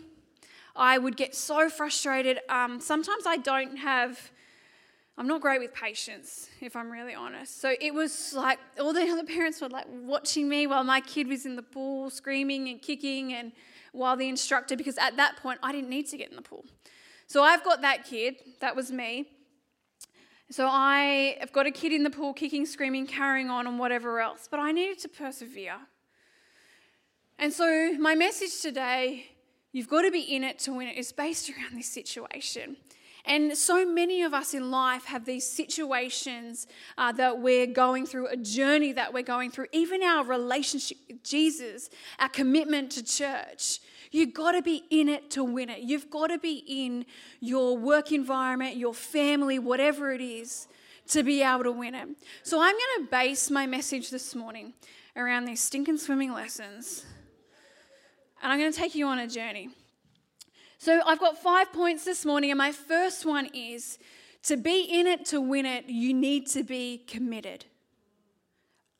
I 0.76 0.98
would 0.98 1.16
get 1.16 1.34
so 1.34 1.68
frustrated. 1.68 2.40
Um, 2.48 2.80
sometimes 2.80 3.26
I 3.26 3.36
don't 3.36 3.76
have. 3.76 4.30
I'm 5.16 5.28
not 5.28 5.40
great 5.40 5.60
with 5.60 5.72
patience, 5.72 6.48
if 6.60 6.74
I'm 6.74 6.90
really 6.90 7.14
honest. 7.14 7.60
So 7.60 7.74
it 7.80 7.94
was 7.94 8.34
like 8.34 8.58
all 8.80 8.92
the 8.92 9.02
other 9.02 9.22
parents 9.36 9.60
were 9.60 9.68
like 9.68 9.86
watching 9.88 10.48
me 10.48 10.66
while 10.66 10.82
my 10.82 11.00
kid 11.00 11.28
was 11.28 11.46
in 11.46 11.54
the 11.54 11.62
pool 11.62 12.10
screaming 12.10 12.68
and 12.68 12.82
kicking 12.82 13.32
and 13.32 13.52
while 13.94 14.16
the 14.16 14.28
instructor, 14.28 14.76
because 14.76 14.98
at 14.98 15.16
that 15.16 15.36
point 15.36 15.60
I 15.62 15.72
didn't 15.72 15.88
need 15.88 16.08
to 16.08 16.16
get 16.16 16.30
in 16.30 16.36
the 16.36 16.42
pool. 16.42 16.64
So 17.26 17.42
I've 17.42 17.64
got 17.64 17.80
that 17.82 18.04
kid, 18.04 18.36
that 18.60 18.76
was 18.76 18.92
me. 18.92 19.26
So 20.50 20.68
I 20.68 21.36
have 21.40 21.52
got 21.52 21.66
a 21.66 21.70
kid 21.70 21.92
in 21.92 22.02
the 22.02 22.10
pool 22.10 22.34
kicking, 22.34 22.66
screaming, 22.66 23.06
carrying 23.06 23.48
on, 23.48 23.66
and 23.66 23.78
whatever 23.78 24.20
else, 24.20 24.46
but 24.50 24.60
I 24.60 24.72
needed 24.72 24.98
to 25.00 25.08
persevere. 25.08 25.76
And 27.38 27.52
so 27.52 27.94
my 27.98 28.14
message 28.14 28.60
today, 28.60 29.26
you've 29.72 29.88
got 29.88 30.02
to 30.02 30.10
be 30.10 30.20
in 30.20 30.44
it 30.44 30.58
to 30.60 30.72
win 30.72 30.88
it, 30.88 30.96
is 30.96 31.12
based 31.12 31.50
around 31.50 31.76
this 31.76 31.88
situation. 31.88 32.76
And 33.26 33.56
so 33.56 33.86
many 33.86 34.22
of 34.22 34.34
us 34.34 34.52
in 34.52 34.70
life 34.70 35.06
have 35.06 35.24
these 35.24 35.46
situations 35.46 36.66
uh, 36.98 37.10
that 37.12 37.38
we're 37.38 37.66
going 37.66 38.04
through, 38.04 38.28
a 38.28 38.36
journey 38.36 38.92
that 38.92 39.14
we're 39.14 39.22
going 39.22 39.50
through, 39.50 39.66
even 39.72 40.02
our 40.02 40.24
relationship 40.24 40.98
with 41.08 41.24
Jesus, 41.24 41.88
our 42.18 42.28
commitment 42.28 42.92
to 42.92 43.02
church. 43.02 43.80
You've 44.10 44.34
got 44.34 44.52
to 44.52 44.62
be 44.62 44.84
in 44.90 45.08
it 45.08 45.30
to 45.32 45.42
win 45.42 45.70
it. 45.70 45.80
You've 45.80 46.10
got 46.10 46.26
to 46.28 46.38
be 46.38 46.64
in 46.68 47.06
your 47.40 47.78
work 47.78 48.12
environment, 48.12 48.76
your 48.76 48.94
family, 48.94 49.58
whatever 49.58 50.12
it 50.12 50.20
is, 50.20 50.68
to 51.08 51.22
be 51.22 51.42
able 51.42 51.64
to 51.64 51.72
win 51.72 51.94
it. 51.94 52.08
So 52.42 52.60
I'm 52.60 52.74
going 52.74 53.06
to 53.06 53.10
base 53.10 53.50
my 53.50 53.66
message 53.66 54.10
this 54.10 54.34
morning 54.34 54.74
around 55.16 55.46
these 55.46 55.62
stinking 55.62 55.96
swimming 55.96 56.32
lessons. 56.32 57.06
And 58.42 58.52
I'm 58.52 58.58
going 58.58 58.70
to 58.70 58.78
take 58.78 58.94
you 58.94 59.06
on 59.06 59.18
a 59.18 59.26
journey. 59.26 59.70
So 60.84 61.00
I've 61.06 61.18
got 61.18 61.38
five 61.38 61.72
points 61.72 62.04
this 62.04 62.26
morning, 62.26 62.50
and 62.50 62.58
my 62.58 62.70
first 62.70 63.24
one 63.24 63.48
is 63.54 63.98
to 64.42 64.58
be 64.58 64.82
in 64.82 65.06
it 65.06 65.24
to 65.26 65.40
win 65.40 65.64
it, 65.64 65.86
you 65.88 66.12
need 66.12 66.46
to 66.48 66.62
be 66.62 66.98
committed. 67.06 67.64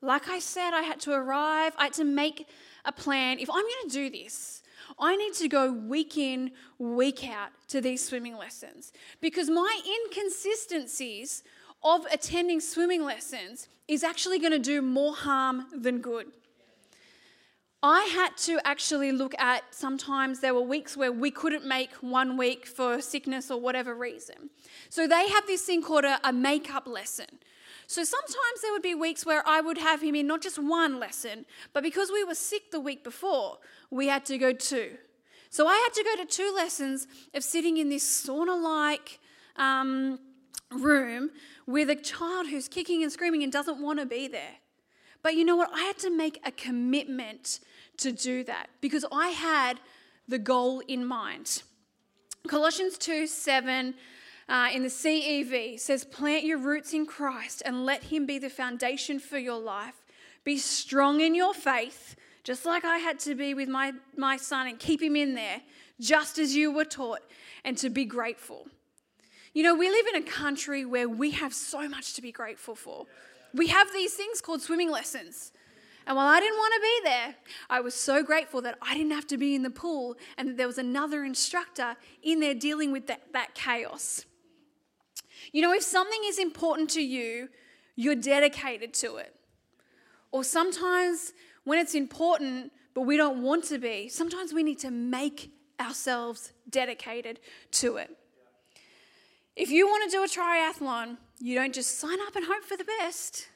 Like 0.00 0.30
I 0.30 0.38
said, 0.38 0.70
I 0.72 0.80
had 0.80 0.98
to 1.00 1.12
arrive, 1.12 1.74
I 1.76 1.84
had 1.84 1.92
to 1.94 2.04
make 2.04 2.48
a 2.86 2.92
plan. 2.92 3.38
If 3.38 3.50
I'm 3.50 3.60
going 3.60 3.90
to 3.90 3.90
do 3.90 4.08
this, 4.08 4.62
I 4.98 5.14
need 5.14 5.34
to 5.34 5.46
go 5.46 5.74
week 5.74 6.16
in, 6.16 6.52
week 6.78 7.28
out 7.28 7.50
to 7.68 7.82
these 7.82 8.02
swimming 8.02 8.38
lessons 8.38 8.90
because 9.20 9.50
my 9.50 9.78
inconsistencies 10.06 11.42
of 11.82 12.06
attending 12.10 12.60
swimming 12.60 13.04
lessons 13.04 13.68
is 13.88 14.02
actually 14.02 14.38
going 14.38 14.52
to 14.52 14.58
do 14.58 14.80
more 14.80 15.14
harm 15.14 15.66
than 15.76 16.00
good. 16.00 16.28
I 17.86 18.04
had 18.04 18.34
to 18.38 18.58
actually 18.66 19.12
look 19.12 19.34
at 19.38 19.62
sometimes 19.70 20.40
there 20.40 20.54
were 20.54 20.62
weeks 20.62 20.96
where 20.96 21.12
we 21.12 21.30
couldn't 21.30 21.66
make 21.66 21.92
one 21.96 22.38
week 22.38 22.64
for 22.64 23.02
sickness 23.02 23.50
or 23.50 23.60
whatever 23.60 23.94
reason. 23.94 24.48
So 24.88 25.06
they 25.06 25.28
have 25.28 25.46
this 25.46 25.66
thing 25.66 25.82
called 25.82 26.06
a, 26.06 26.18
a 26.26 26.32
makeup 26.32 26.86
lesson. 26.86 27.26
So 27.86 28.02
sometimes 28.02 28.62
there 28.62 28.72
would 28.72 28.80
be 28.80 28.94
weeks 28.94 29.26
where 29.26 29.46
I 29.46 29.60
would 29.60 29.76
have 29.76 30.00
him 30.00 30.14
in 30.14 30.26
not 30.26 30.40
just 30.40 30.58
one 30.58 30.98
lesson, 30.98 31.44
but 31.74 31.82
because 31.82 32.10
we 32.10 32.24
were 32.24 32.34
sick 32.34 32.70
the 32.70 32.80
week 32.80 33.04
before, 33.04 33.58
we 33.90 34.06
had 34.06 34.24
to 34.26 34.38
go 34.38 34.54
two. 34.54 34.96
So 35.50 35.66
I 35.66 35.74
had 35.74 35.92
to 35.92 36.04
go 36.04 36.24
to 36.24 36.26
two 36.26 36.54
lessons 36.56 37.06
of 37.34 37.44
sitting 37.44 37.76
in 37.76 37.90
this 37.90 38.26
sauna 38.26 38.58
like 38.58 39.20
um, 39.56 40.20
room 40.70 41.32
with 41.66 41.90
a 41.90 41.96
child 41.96 42.46
who's 42.48 42.66
kicking 42.66 43.02
and 43.02 43.12
screaming 43.12 43.42
and 43.42 43.52
doesn't 43.52 43.82
want 43.82 43.98
to 43.98 44.06
be 44.06 44.26
there. 44.26 44.56
But 45.24 45.36
you 45.36 45.44
know 45.44 45.56
what? 45.56 45.70
I 45.72 45.84
had 45.84 45.98
to 46.00 46.10
make 46.10 46.38
a 46.44 46.52
commitment 46.52 47.60
to 47.98 48.12
do 48.12 48.44
that 48.44 48.68
because 48.80 49.04
I 49.12 49.28
had 49.28 49.80
the 50.28 50.38
goal 50.38 50.80
in 50.80 51.04
mind. 51.04 51.62
Colossians 52.46 52.98
2 52.98 53.26
7 53.26 53.94
uh, 54.48 54.68
in 54.72 54.82
the 54.82 54.88
CEV 54.88 55.80
says, 55.80 56.04
Plant 56.04 56.44
your 56.44 56.58
roots 56.58 56.92
in 56.92 57.06
Christ 57.06 57.62
and 57.64 57.86
let 57.86 58.04
Him 58.04 58.26
be 58.26 58.38
the 58.38 58.50
foundation 58.50 59.18
for 59.18 59.38
your 59.38 59.58
life. 59.58 60.04
Be 60.44 60.58
strong 60.58 61.20
in 61.20 61.34
your 61.34 61.54
faith, 61.54 62.16
just 62.42 62.66
like 62.66 62.84
I 62.84 62.98
had 62.98 63.18
to 63.20 63.34
be 63.34 63.54
with 63.54 63.68
my, 63.68 63.92
my 64.16 64.36
son, 64.36 64.66
and 64.66 64.78
keep 64.78 65.02
him 65.02 65.16
in 65.16 65.34
there, 65.34 65.62
just 65.98 66.38
as 66.38 66.54
you 66.54 66.70
were 66.70 66.84
taught, 66.84 67.22
and 67.64 67.78
to 67.78 67.88
be 67.88 68.04
grateful. 68.04 68.66
You 69.54 69.62
know, 69.62 69.74
we 69.74 69.88
live 69.88 70.06
in 70.08 70.22
a 70.22 70.26
country 70.26 70.84
where 70.84 71.08
we 71.08 71.30
have 71.30 71.54
so 71.54 71.88
much 71.88 72.12
to 72.14 72.22
be 72.22 72.30
grateful 72.30 72.74
for. 72.74 73.06
We 73.54 73.68
have 73.68 73.90
these 73.92 74.12
things 74.14 74.42
called 74.42 74.60
swimming 74.60 74.90
lessons. 74.90 75.52
And 76.06 76.16
while 76.16 76.26
I 76.26 76.40
didn't 76.40 76.58
want 76.58 76.74
to 76.74 76.80
be 76.80 77.00
there, 77.04 77.34
I 77.70 77.80
was 77.80 77.94
so 77.94 78.22
grateful 78.22 78.60
that 78.62 78.78
I 78.82 78.94
didn't 78.94 79.12
have 79.12 79.26
to 79.28 79.38
be 79.38 79.54
in 79.54 79.62
the 79.62 79.70
pool 79.70 80.16
and 80.36 80.48
that 80.48 80.56
there 80.56 80.66
was 80.66 80.78
another 80.78 81.24
instructor 81.24 81.96
in 82.22 82.40
there 82.40 82.54
dealing 82.54 82.92
with 82.92 83.06
that, 83.06 83.32
that 83.32 83.54
chaos. 83.54 84.26
You 85.52 85.62
know, 85.62 85.72
if 85.72 85.82
something 85.82 86.20
is 86.26 86.38
important 86.38 86.90
to 86.90 87.02
you, 87.02 87.48
you're 87.96 88.14
dedicated 88.14 88.92
to 88.94 89.16
it. 89.16 89.34
Or 90.30 90.44
sometimes 90.44 91.32
when 91.64 91.78
it's 91.78 91.94
important, 91.94 92.72
but 92.92 93.02
we 93.02 93.16
don't 93.16 93.42
want 93.42 93.64
to 93.64 93.78
be, 93.78 94.08
sometimes 94.08 94.52
we 94.52 94.62
need 94.62 94.78
to 94.80 94.90
make 94.90 95.52
ourselves 95.80 96.52
dedicated 96.68 97.40
to 97.72 97.96
it. 97.96 98.10
If 99.56 99.70
you 99.70 99.86
want 99.86 100.10
to 100.10 100.16
do 100.16 100.24
a 100.24 100.26
triathlon, 100.26 101.16
you 101.38 101.54
don't 101.54 101.74
just 101.74 101.98
sign 101.98 102.18
up 102.26 102.36
and 102.36 102.44
hope 102.44 102.64
for 102.64 102.76
the 102.76 102.84
best. 102.84 103.48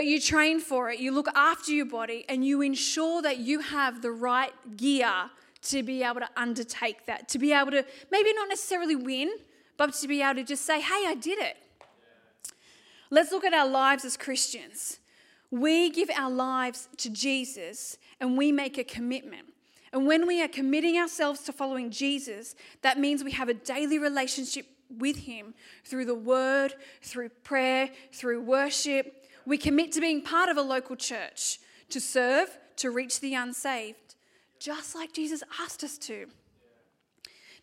But 0.00 0.06
you 0.06 0.18
train 0.18 0.60
for 0.60 0.88
it, 0.88 0.98
you 0.98 1.12
look 1.12 1.28
after 1.34 1.72
your 1.72 1.84
body, 1.84 2.24
and 2.26 2.42
you 2.42 2.62
ensure 2.62 3.20
that 3.20 3.36
you 3.36 3.60
have 3.60 4.00
the 4.00 4.10
right 4.10 4.50
gear 4.78 5.28
to 5.64 5.82
be 5.82 6.02
able 6.02 6.20
to 6.20 6.28
undertake 6.38 7.04
that, 7.04 7.28
to 7.28 7.38
be 7.38 7.52
able 7.52 7.72
to 7.72 7.84
maybe 8.10 8.32
not 8.32 8.48
necessarily 8.48 8.96
win, 8.96 9.30
but 9.76 9.92
to 9.92 10.08
be 10.08 10.22
able 10.22 10.36
to 10.36 10.42
just 10.42 10.64
say, 10.64 10.80
hey, 10.80 11.04
I 11.06 11.16
did 11.20 11.38
it. 11.38 11.58
Let's 13.10 13.30
look 13.30 13.44
at 13.44 13.52
our 13.52 13.68
lives 13.68 14.06
as 14.06 14.16
Christians. 14.16 15.00
We 15.50 15.90
give 15.90 16.08
our 16.16 16.30
lives 16.30 16.88
to 16.96 17.10
Jesus 17.10 17.98
and 18.22 18.38
we 18.38 18.52
make 18.52 18.78
a 18.78 18.84
commitment. 18.84 19.48
And 19.92 20.06
when 20.06 20.26
we 20.26 20.42
are 20.42 20.48
committing 20.48 20.96
ourselves 20.96 21.42
to 21.42 21.52
following 21.52 21.90
Jesus, 21.90 22.54
that 22.80 22.98
means 22.98 23.22
we 23.22 23.32
have 23.32 23.50
a 23.50 23.54
daily 23.54 23.98
relationship 23.98 24.64
with 24.98 25.18
Him 25.18 25.52
through 25.84 26.06
the 26.06 26.14
Word, 26.14 26.72
through 27.02 27.28
prayer, 27.44 27.90
through 28.12 28.40
worship. 28.40 29.19
We 29.50 29.58
commit 29.58 29.90
to 29.92 30.00
being 30.00 30.22
part 30.22 30.48
of 30.48 30.56
a 30.56 30.62
local 30.62 30.94
church, 30.94 31.58
to 31.88 32.00
serve, 32.00 32.56
to 32.76 32.88
reach 32.88 33.18
the 33.18 33.34
unsaved, 33.34 34.14
just 34.60 34.94
like 34.94 35.12
Jesus 35.12 35.42
asked 35.60 35.82
us 35.82 35.98
to. 35.98 36.26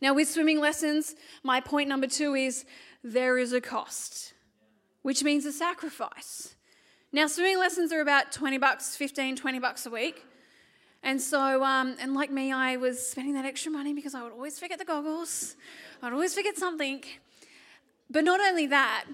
Now, 0.02 0.14
with 0.14 0.28
swimming 0.28 0.60
lessons, 0.60 1.16
my 1.44 1.62
point 1.62 1.88
number 1.88 2.08
two 2.08 2.36
is 2.36 2.66
there 3.06 3.38
is 3.38 3.54
a 3.54 3.62
cost, 3.62 4.34
which 5.02 5.24
means 5.24 5.46
a 5.46 5.54
sacrifice. 5.54 6.58
Now, 7.14 7.28
swimming 7.28 7.58
lessons 7.58 7.94
are 7.94 8.02
about 8.02 8.34
20 8.34 8.58
bucks, 8.58 8.98
15, 8.98 9.38
20 9.38 9.60
bucks 9.60 9.86
a 9.86 9.90
week. 9.90 10.26
And 11.04 11.22
so, 11.22 11.64
um, 11.64 11.96
and 12.02 12.14
like 12.14 12.30
me, 12.30 12.52
I 12.52 12.76
was 12.76 13.00
spending 13.08 13.34
that 13.36 13.46
extra 13.46 13.72
money 13.72 13.94
because 13.94 14.14
I 14.14 14.24
would 14.24 14.34
always 14.34 14.60
forget 14.60 14.78
the 14.78 14.84
goggles. 14.84 15.56
I'd 16.04 16.12
always 16.12 16.34
forget 16.34 16.58
something. 16.58 17.06
But 18.10 18.26
not 18.26 18.42
only 18.42 18.68
that, 18.68 19.06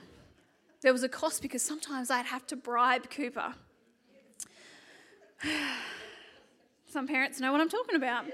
there 0.83 0.93
was 0.93 1.01
a 1.01 1.09
cost 1.09 1.41
because 1.41 1.63
sometimes 1.63 2.11
I'd 2.11 2.25
have 2.27 2.45
to 2.47 2.55
bribe 2.55 3.09
Cooper. 3.09 3.55
Some 6.87 7.07
parents 7.07 7.39
know 7.39 7.51
what 7.51 7.61
I'm 7.61 7.69
talking 7.69 7.95
about. 7.95 8.25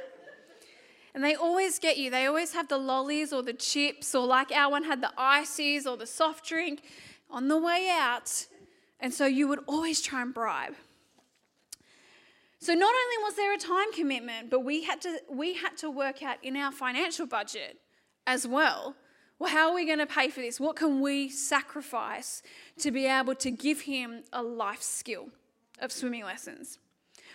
And 1.14 1.24
they 1.24 1.36
always 1.36 1.80
get 1.80 1.98
you. 1.98 2.10
They 2.12 2.26
always 2.26 2.54
have 2.54 2.68
the 2.68 2.78
lollies 2.78 3.32
or 3.32 3.42
the 3.42 3.54
chips, 3.54 4.14
or 4.14 4.26
like 4.26 4.52
our 4.52 4.72
one 4.72 4.84
had 4.84 5.02
the 5.02 5.12
ices 5.18 5.88
or 5.88 5.96
the 5.96 6.06
soft 6.06 6.46
drink 6.46 6.82
on 7.30 7.48
the 7.48 7.58
way 7.58 7.88
out. 7.90 8.48
And 9.00 9.14
so 9.14 9.26
you 9.26 9.48
would 9.48 9.60
always 9.68 10.02
try 10.02 10.22
and 10.22 10.34
bribe. 10.34 10.76
So 12.60 12.74
not 12.74 12.94
only 12.94 13.24
was 13.24 13.36
there 13.36 13.54
a 13.54 13.58
time 13.58 13.94
commitment, 13.94 14.50
but 14.50 14.62
we 14.62 14.84
had 14.84 15.02
to 15.02 15.20
we 15.30 15.54
had 15.54 15.78
to 15.78 15.90
work 15.90 16.22
out 16.22 16.38
in 16.44 16.58
our 16.58 16.72
financial 16.72 17.26
budget 17.26 17.78
as 18.28 18.46
well. 18.46 18.96
Well, 19.40 19.50
how 19.50 19.70
are 19.70 19.76
we 19.76 19.86
going 19.86 20.00
to 20.00 20.06
pay 20.06 20.30
for 20.30 20.42
this? 20.42 20.60
What 20.60 20.76
can 20.76 21.00
we 21.00 21.30
sacrifice 21.30 22.44
to 22.80 22.92
be 22.92 23.06
able 23.06 23.36
to 23.36 23.50
give 23.50 23.82
him 23.82 24.24
a 24.34 24.44
life 24.44 24.82
skill 24.82 25.30
of 25.80 25.94
swimming 25.94 26.26
lessons? 26.26 26.78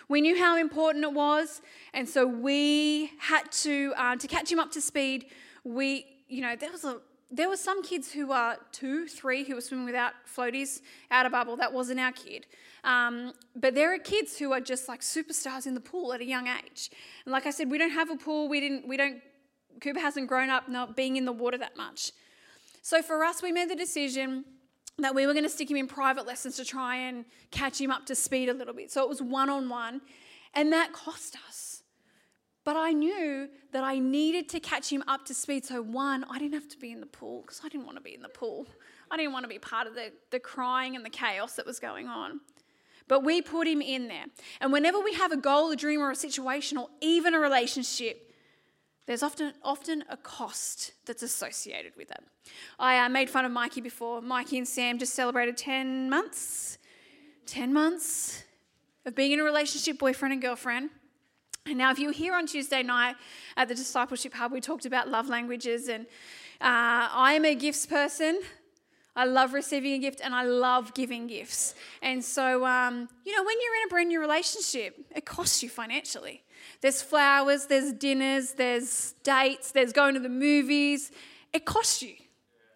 We 0.08 0.20
knew 0.20 0.38
how 0.38 0.58
important 0.58 1.02
it 1.02 1.14
was, 1.14 1.62
and 1.94 2.06
so 2.06 2.26
we 2.26 3.11
had 3.18 3.50
to 3.52 3.94
uh, 3.96 4.16
to 4.16 4.28
catch 4.28 4.52
him 4.52 4.58
up 4.58 4.70
to 4.73 4.82
speed. 4.82 5.26
We, 5.64 6.04
you 6.28 6.42
know, 6.42 6.56
there 6.56 6.70
was 6.70 6.84
a 6.84 7.00
there 7.30 7.49
were 7.49 7.56
some 7.56 7.82
kids 7.82 8.12
who 8.12 8.26
were 8.26 8.58
two, 8.70 9.06
three, 9.06 9.44
who 9.44 9.54
were 9.54 9.62
swimming 9.62 9.87
without 9.87 10.12
floaties 10.26 10.82
out 11.11 11.25
of 11.25 11.32
bubble. 11.32 11.56
That 11.56 11.73
wasn't 11.73 12.00
our 12.00 12.12
kid. 12.12 12.46
Um, 12.84 13.32
but 13.56 13.75
there 13.75 13.94
are 13.94 13.99
kids 13.99 14.38
who 14.38 14.52
are 14.52 14.61
just 14.61 14.88
like 14.88 15.00
superstars 15.00 15.66
in 15.66 15.73
the 15.73 15.80
pool 15.80 16.12
at 16.12 16.20
a 16.20 16.25
young 16.25 16.49
age. 16.49 16.90
And 17.25 17.32
like 17.32 17.46
I 17.46 17.50
said, 17.50 17.70
we 17.70 17.78
don't 17.78 17.90
have 17.90 18.11
a 18.11 18.16
pool. 18.16 18.49
We 18.49 18.61
didn't. 18.61 18.87
We 18.87 18.99
don't. 18.99 19.23
Cooper 19.81 20.00
hasn't 20.00 20.28
grown 20.28 20.50
up 20.50 20.69
not 20.69 20.97
being 20.97 21.16
in 21.16 21.25
the 21.25 21.33
water 21.33 21.59
that 21.59 21.76
much. 21.76 22.12
So 22.83 23.02
for 23.02 23.25
us, 23.25 23.43
we 23.43 23.52
made 23.52 23.71
the 23.71 23.76
decision 23.76 24.45
that 24.99 25.14
we 25.14 25.26
were 25.26 25.33
going 25.33 25.45
to 25.45 25.50
stick 25.50 25.71
him 25.71 25.76
in 25.76 25.88
private 25.88 26.26
lessons 26.26 26.57
to 26.57 26.64
try 26.64 26.97
and 26.97 27.25
catch 27.50 27.81
him 27.81 27.90
up 27.90 28.07
to 28.07 28.14
speed 28.14 28.49
a 28.49 28.54
little 28.54 28.75
bit. 28.75 28.93
So 28.93 29.02
it 29.02 29.09
was 29.09 29.21
one 29.21 29.50
on 29.50 29.69
one, 29.69 30.00
and 30.54 30.73
that 30.73 30.93
cost 30.93 31.37
us. 31.49 31.83
But 32.64 32.76
I 32.76 32.93
knew 32.93 33.49
that 33.73 33.85
I 33.85 33.99
needed 33.99 34.49
to 34.50 34.61
catch 34.61 34.90
him 34.90 35.04
up 35.07 35.26
to 35.26 35.35
speed. 35.35 35.66
So, 35.66 35.83
one, 35.83 36.25
I 36.31 36.38
didn't 36.38 36.54
have 36.54 36.69
to 36.69 36.78
be 36.78 36.93
in 36.93 37.00
the 37.00 37.07
pool 37.07 37.43
because 37.43 37.61
I 37.62 37.69
didn't 37.69 37.85
want 37.85 37.99
to 37.99 38.02
be 38.02 38.14
in 38.14 38.23
the 38.23 38.28
pool. 38.31 38.66
I 39.11 39.19
didn't 39.19 39.33
want 39.33 39.45
to 39.45 39.49
be 39.49 39.59
part 39.59 39.87
of 39.87 39.95
the, 39.95 40.12
the 40.31 40.40
crying 40.40 40.97
and 40.97 41.04
the 41.04 41.11
chaos 41.11 41.57
that 41.57 41.66
was 41.66 41.78
going 41.78 42.09
on. 42.09 42.40
But 43.07 43.23
we 43.23 43.43
put 43.43 43.66
him 43.66 43.83
in 43.83 44.09
there. 44.09 44.25
And 44.62 44.73
whenever 44.73 44.99
we 44.99 45.12
have 45.12 45.31
a 45.31 45.37
goal, 45.37 45.71
a 45.71 45.76
dream, 45.76 46.00
or 46.00 46.11
a 46.11 46.16
situation, 46.16 46.78
or 46.78 46.88
even 47.02 47.35
a 47.35 47.38
relationship, 47.38 48.33
there's 49.06 49.23
often, 49.23 49.52
often 49.62 50.04
a 50.08 50.16
cost 50.16 50.92
that's 51.04 51.23
associated 51.23 51.92
with 51.96 52.11
it. 52.11 52.23
I 52.78 52.99
uh, 52.99 53.08
made 53.08 53.28
fun 53.28 53.44
of 53.44 53.52
Mikey 53.52 53.80
before. 53.80 54.23
Mikey 54.23 54.58
and 54.58 54.66
Sam 54.66 54.99
just 54.99 55.14
celebrated 55.14 55.56
10 55.56 56.08
months. 56.08 56.78
10 57.46 57.73
months 57.73 58.44
of 59.04 59.14
being 59.14 59.32
in 59.32 59.40
a 59.40 59.44
relationship, 59.44 59.99
boyfriend 59.99 60.32
and 60.32 60.40
girlfriend. 60.40 60.90
And 61.66 61.78
now, 61.78 61.90
if 61.90 61.99
you 61.99 62.08
were 62.08 62.12
here 62.12 62.34
on 62.34 62.46
Tuesday 62.46 62.82
night 62.82 63.16
at 63.56 63.68
the 63.68 63.75
Discipleship 63.75 64.34
Hub, 64.34 64.52
we 64.52 64.61
talked 64.61 64.84
about 64.84 65.08
love 65.08 65.28
languages, 65.28 65.88
and 65.88 66.04
uh, 66.61 67.08
I'm 67.11 67.44
a 67.44 67.54
gifts 67.54 67.87
person. 67.87 68.40
I 69.16 69.25
love 69.25 69.52
receiving 69.54 69.92
a 69.92 69.99
gift 69.99 70.20
and 70.23 70.34
I 70.34 70.42
love 70.42 70.92
giving 70.92 71.28
gifts. 71.28 71.75
And 72.02 72.25
so, 72.25 72.66
um, 72.66 73.08
you 73.25 73.34
know, 73.34 73.44
when 73.44 73.56
you're 73.62 73.76
in 73.76 73.82
a 73.87 73.88
brand 73.88 74.08
new 74.08 74.20
relationship, 74.20 74.96
it 75.14 75.25
costs 75.25 75.62
you 75.62 75.68
financially. 75.68 76.42
There's 76.80 77.02
flowers, 77.02 77.66
there's 77.66 77.92
dinners, 77.92 78.52
there's 78.52 79.14
dates, 79.23 79.73
there's 79.73 79.92
going 79.92 80.14
to 80.14 80.21
the 80.21 80.28
movies. 80.28 81.11
It 81.52 81.64
costs 81.64 82.02
you. 82.02 82.14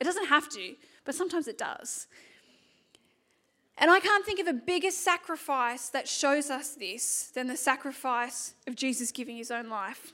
It 0.01 0.05
doesn't 0.05 0.27
have 0.27 0.49
to, 0.51 0.75
but 1.05 1.15
sometimes 1.15 1.49
it 1.49 1.59
does. 1.59 2.07
And 3.77 3.91
I 3.91 4.01
can't 4.01 4.27
think 4.27 4.41
of 4.41 4.49
a 4.49 4.53
bigger 4.53 4.91
sacrifice 4.91 5.89
that 5.91 6.09
shows 6.09 6.51
us 6.51 6.75
this 6.75 7.31
than 7.35 7.47
the 7.47 7.57
sacrifice 7.57 8.55
of 8.67 8.75
Jesus 8.75 9.13
giving 9.13 9.37
his 9.37 9.51
own 9.51 9.69
life. 9.69 10.13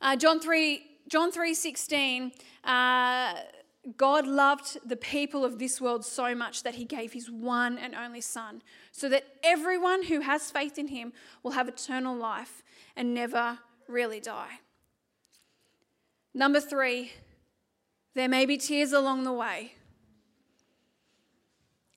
Uh, 0.00 0.14
John 0.14 0.38
3, 0.38 0.82
John 1.08 1.32
3.16, 1.32 2.32
uh, 2.64 3.34
God 3.96 4.26
loved 4.26 4.78
the 4.84 4.96
people 4.96 5.44
of 5.44 5.58
this 5.58 5.80
world 5.80 6.04
so 6.04 6.34
much 6.34 6.62
that 6.62 6.74
he 6.74 6.84
gave 6.84 7.12
his 7.12 7.30
one 7.30 7.78
and 7.78 7.94
only 7.94 8.20
Son, 8.20 8.62
so 8.92 9.08
that 9.08 9.24
everyone 9.42 10.04
who 10.04 10.20
has 10.20 10.50
faith 10.50 10.78
in 10.78 10.88
him 10.88 11.12
will 11.42 11.52
have 11.52 11.68
eternal 11.68 12.16
life 12.16 12.62
and 12.96 13.14
never 13.14 13.58
really 13.86 14.20
die. 14.20 14.60
Number 16.34 16.60
three, 16.60 17.12
there 18.14 18.28
may 18.28 18.46
be 18.46 18.58
tears 18.58 18.92
along 18.92 19.24
the 19.24 19.32
way. 19.32 19.72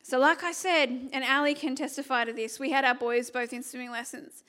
So, 0.04 0.20
like 0.20 0.44
I 0.44 0.52
said, 0.52 1.10
and 1.14 1.24
Ali 1.24 1.54
can 1.54 1.76
testify 1.76 2.26
to 2.26 2.34
this, 2.34 2.60
we 2.60 2.72
had 2.72 2.86
our 2.86 2.96
boys 2.96 3.30
both 3.30 3.54
in 3.54 3.64
swimming 3.64 3.92
lessons. 3.92 4.44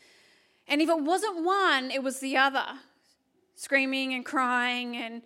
And 0.68 0.80
if 0.80 0.88
it 0.88 1.00
wasn't 1.00 1.44
one, 1.44 1.90
it 1.90 2.02
was 2.02 2.20
the 2.20 2.36
other, 2.36 2.66
screaming 3.54 4.14
and 4.14 4.24
crying. 4.24 4.96
And 4.96 5.22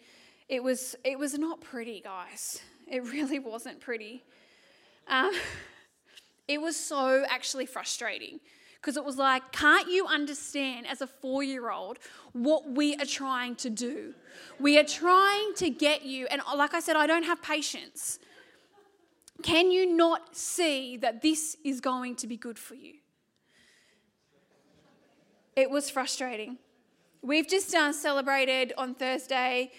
it 0.49 0.63
was, 0.63 0.95
it 1.05 1.19
was 1.19 1.39
not 1.39 1.61
pretty, 1.61 2.01
guys. 2.01 2.61
It 2.87 3.03
really 3.13 3.39
wasn't 3.39 3.81
pretty. 3.81 4.25
Um, 5.09 5.33
it 6.49 6.61
was 6.61 6.77
so 6.77 7.25
actually 7.29 7.67
frustrating 7.67 8.41
because 8.81 8.97
it 8.97 9.05
was 9.05 9.17
like, 9.17 9.51
can't 9.51 9.91
you 9.91 10.07
understand 10.07 10.87
as 10.87 11.01
a 11.01 11.07
four 11.09 11.43
year 11.43 11.71
old 11.71 11.99
what 12.33 12.71
we 12.71 12.95
are 12.97 13.07
trying 13.07 13.57
to 13.57 13.71
do? 13.71 14.15
We 14.61 14.79
are 14.79 14.85
trying 14.85 15.55
to 15.57 15.71
get 15.71 16.03
you, 16.03 16.27
and 16.27 16.41
like 16.57 16.75
I 16.75 16.81
said, 16.81 16.95
I 16.95 17.07
don't 17.07 17.25
have 17.25 17.43
patience. 17.43 18.21
Can 19.43 19.71
you 19.71 19.93
not 19.93 20.37
see 20.37 20.97
that 20.99 21.21
this 21.21 21.57
is 21.65 21.81
going 21.81 22.15
to 22.17 22.27
be 22.27 22.37
good 22.37 22.59
for 22.59 22.75
you? 22.75 22.95
It 25.57 25.71
was 25.71 25.91
frustrating. 25.91 26.59
We've 27.23 27.49
just 27.49 27.75
uh, 27.75 27.93
celebrated 27.93 28.73
on 28.79 28.95
Thursday 28.95 29.73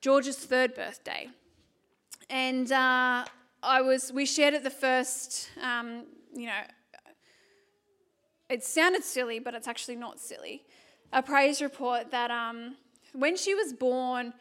George's 0.00 0.36
third 0.36 0.74
birthday, 0.74 1.28
and 2.30 2.70
uh, 2.70 3.24
I 3.62 3.80
was. 3.80 4.12
We 4.12 4.26
shared 4.26 4.54
at 4.54 4.62
the 4.62 4.70
first. 4.70 5.50
Um, 5.62 6.04
you 6.34 6.46
know, 6.46 6.60
it 8.48 8.64
sounded 8.64 9.04
silly, 9.04 9.38
but 9.38 9.54
it's 9.54 9.68
actually 9.68 9.96
not 9.96 10.20
silly. 10.20 10.64
A 11.12 11.22
praise 11.22 11.60
report 11.60 12.10
that 12.10 12.30
um, 12.30 12.76
when 13.12 13.36
she 13.36 13.54
was 13.54 13.72
born, 13.72 14.32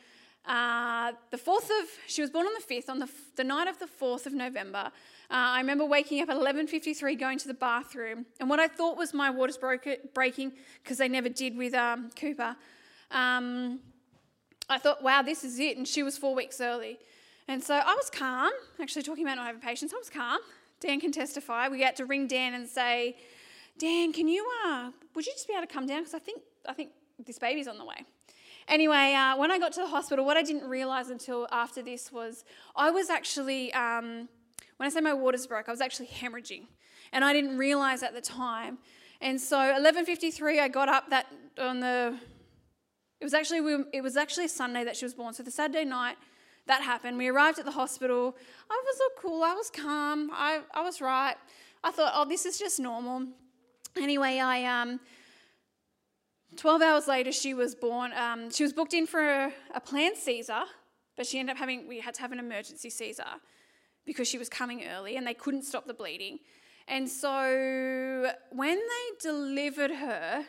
uh, 0.46 1.12
the 1.30 1.38
4th 1.38 1.66
of, 1.66 1.88
she 2.08 2.22
was 2.22 2.30
born 2.30 2.46
on 2.46 2.54
the 2.54 2.76
5th, 2.76 2.90
on 2.90 3.00
the, 3.00 3.10
the 3.36 3.44
night 3.44 3.68
of 3.68 3.80
the 3.80 3.86
4th 3.86 4.26
of 4.26 4.34
November. 4.34 4.92
Uh, 5.30 5.58
I 5.58 5.60
remember 5.60 5.86
waking 5.86 6.22
up 6.22 6.30
at 6.30 6.38
11.53 6.38 7.20
going 7.20 7.38
to 7.40 7.48
the 7.48 7.54
bathroom, 7.54 8.26
and 8.40 8.50
what 8.50 8.60
I 8.60 8.68
thought 8.68 8.98
was 8.98 9.14
my 9.14 9.30
water's 9.30 9.58
broke, 9.58 9.86
breaking, 10.14 10.54
because 10.84 10.98
they 10.98 11.10
never 11.10 11.28
did 11.28 11.58
with 11.58 11.74
um, 11.74 12.10
Cooper, 12.18 12.56
um, 13.12 13.80
I 14.70 14.78
thought, 14.78 15.02
wow, 15.02 15.22
this 15.22 15.44
is 15.44 15.60
it, 15.60 15.78
and 15.78 15.88
she 15.88 16.04
was 16.04 16.18
four 16.18 16.36
weeks 16.36 16.60
early. 16.60 17.00
And 17.48 17.64
so 17.64 17.76
I 17.76 17.96
was 17.96 18.10
calm, 18.10 18.52
actually 18.82 19.04
talking 19.04 19.24
about 19.24 19.38
not 19.38 19.46
having 19.46 19.62
patience, 19.62 19.94
I 19.94 19.98
was 19.98 20.10
calm. 20.10 20.40
Dan 20.80 21.00
can 21.00 21.12
testify. 21.12 21.70
We 21.70 21.82
had 21.82 21.96
to 21.96 22.06
ring 22.06 22.28
Dan 22.28 22.54
and 22.54 22.68
say, 22.68 23.16
Dan, 23.80 24.12
can 24.12 24.28
you, 24.28 24.48
uh, 24.66 24.92
would 25.16 25.26
you 25.26 25.32
just 25.32 25.48
be 25.48 25.54
able 25.54 25.66
to 25.66 25.74
come 25.74 25.88
down? 25.88 26.00
Because 26.00 26.14
I 26.14 26.20
think, 26.20 26.42
I 26.68 26.74
think 26.74 26.92
this 27.26 27.40
baby's 27.40 27.68
on 27.68 27.78
the 27.78 27.86
way. 27.86 28.06
Anyway, 28.68 29.14
uh, 29.14 29.38
when 29.38 29.50
I 29.50 29.60
got 29.60 29.72
to 29.74 29.82
the 29.82 29.88
hospital, 29.88 30.26
what 30.26 30.36
I 30.36 30.44
didn't 30.44 30.68
realize 30.68 31.10
until 31.10 31.48
after 31.52 31.82
this 31.82 32.12
was 32.12 32.44
I 32.76 32.92
was 32.92 33.10
actually, 33.10 33.74
um, 33.74 34.28
when 34.76 34.88
I 34.88 34.90
say 34.90 35.00
my 35.00 35.14
waters 35.14 35.48
broke, 35.48 35.70
I 35.70 35.72
was 35.72 35.82
actually 35.82 36.08
hemorrhaging. 36.08 36.64
And 37.14 37.24
I 37.24 37.32
didn't 37.32 37.58
realize 37.58 38.04
at 38.04 38.14
the 38.14 38.22
time. 38.22 38.80
And 39.22 39.40
so 39.40 39.58
11:53, 39.58 40.60
I 40.60 40.68
got 40.68 40.90
up 40.90 41.10
that 41.10 41.28
on 41.58 41.80
the. 41.80 42.18
It 43.20 43.24
was 43.24 43.34
actually 43.34 43.86
it 43.94 44.02
was 44.02 44.16
actually 44.16 44.46
a 44.46 44.50
Sunday 44.50 44.84
that 44.84 44.96
she 44.96 45.06
was 45.06 45.14
born. 45.14 45.34
So 45.34 45.44
the 45.44 45.52
Saturday 45.52 45.86
night, 45.86 46.18
that 46.68 46.82
happened. 46.82 47.18
We 47.18 47.28
arrived 47.28 47.60
at 47.60 47.66
the 47.66 47.72
hospital. 47.72 48.36
I 48.70 48.82
was 48.86 49.00
all 49.02 49.22
cool. 49.22 49.44
I 49.44 49.54
was 49.54 49.70
calm. 49.70 50.30
I, 50.32 50.62
I 50.74 50.84
was 50.84 51.02
right. 51.02 51.36
I 51.84 51.92
thought, 51.92 52.12
oh, 52.16 52.26
this 52.26 52.46
is 52.46 52.60
just 52.60 52.80
normal. 52.80 53.28
Anyway, 53.96 54.40
I 54.40 54.64
um, 54.82 55.00
12 56.58 56.82
hours 56.82 57.08
later, 57.08 57.32
she 57.32 57.54
was 57.54 57.74
born. 57.74 58.12
Um, 58.14 58.52
she 58.52 58.64
was 58.64 58.74
booked 58.74 58.94
in 58.94 59.08
for 59.08 59.22
a, 59.22 59.54
a 59.74 59.80
planned 59.80 60.18
Caesar, 60.18 60.64
but 61.16 61.26
she 61.26 61.40
ended 61.40 61.54
up 61.54 61.60
having, 61.60 61.88
we 61.88 62.00
had 62.00 62.14
to 62.16 62.22
have 62.22 62.32
an 62.32 62.40
emergency 62.40 62.90
Caesar 62.90 63.24
because 64.06 64.28
she 64.28 64.38
was 64.38 64.50
coming 64.50 64.84
early 64.86 65.18
and 65.18 65.26
they 65.26 65.34
couldn't 65.34 65.64
stop 65.64 65.88
the 65.88 65.94
bleeding. 65.94 66.40
And 66.88 67.10
so 67.10 68.32
when 68.52 68.78
they 68.78 69.30
delivered 69.30 69.92
her, 69.92 70.46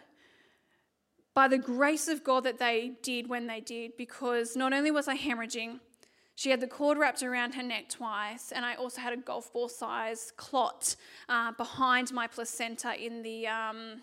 by 1.38 1.46
the 1.46 1.56
grace 1.56 2.08
of 2.08 2.24
God 2.24 2.42
that 2.42 2.58
they 2.58 2.94
did 3.00 3.28
when 3.28 3.46
they 3.46 3.60
did, 3.60 3.96
because 3.96 4.56
not 4.56 4.72
only 4.72 4.90
was 4.90 5.06
I 5.06 5.16
hemorrhaging, 5.16 5.78
she 6.34 6.50
had 6.50 6.58
the 6.58 6.66
cord 6.66 6.98
wrapped 6.98 7.22
around 7.22 7.54
her 7.54 7.62
neck 7.62 7.88
twice, 7.88 8.50
and 8.50 8.64
I 8.64 8.74
also 8.74 9.00
had 9.00 9.12
a 9.12 9.16
golf 9.16 9.52
ball 9.52 9.68
size 9.68 10.32
clot 10.36 10.96
uh, 11.28 11.52
behind 11.52 12.12
my 12.12 12.26
placenta 12.26 12.92
in 13.00 13.22
the, 13.22 13.46
um, 13.46 14.02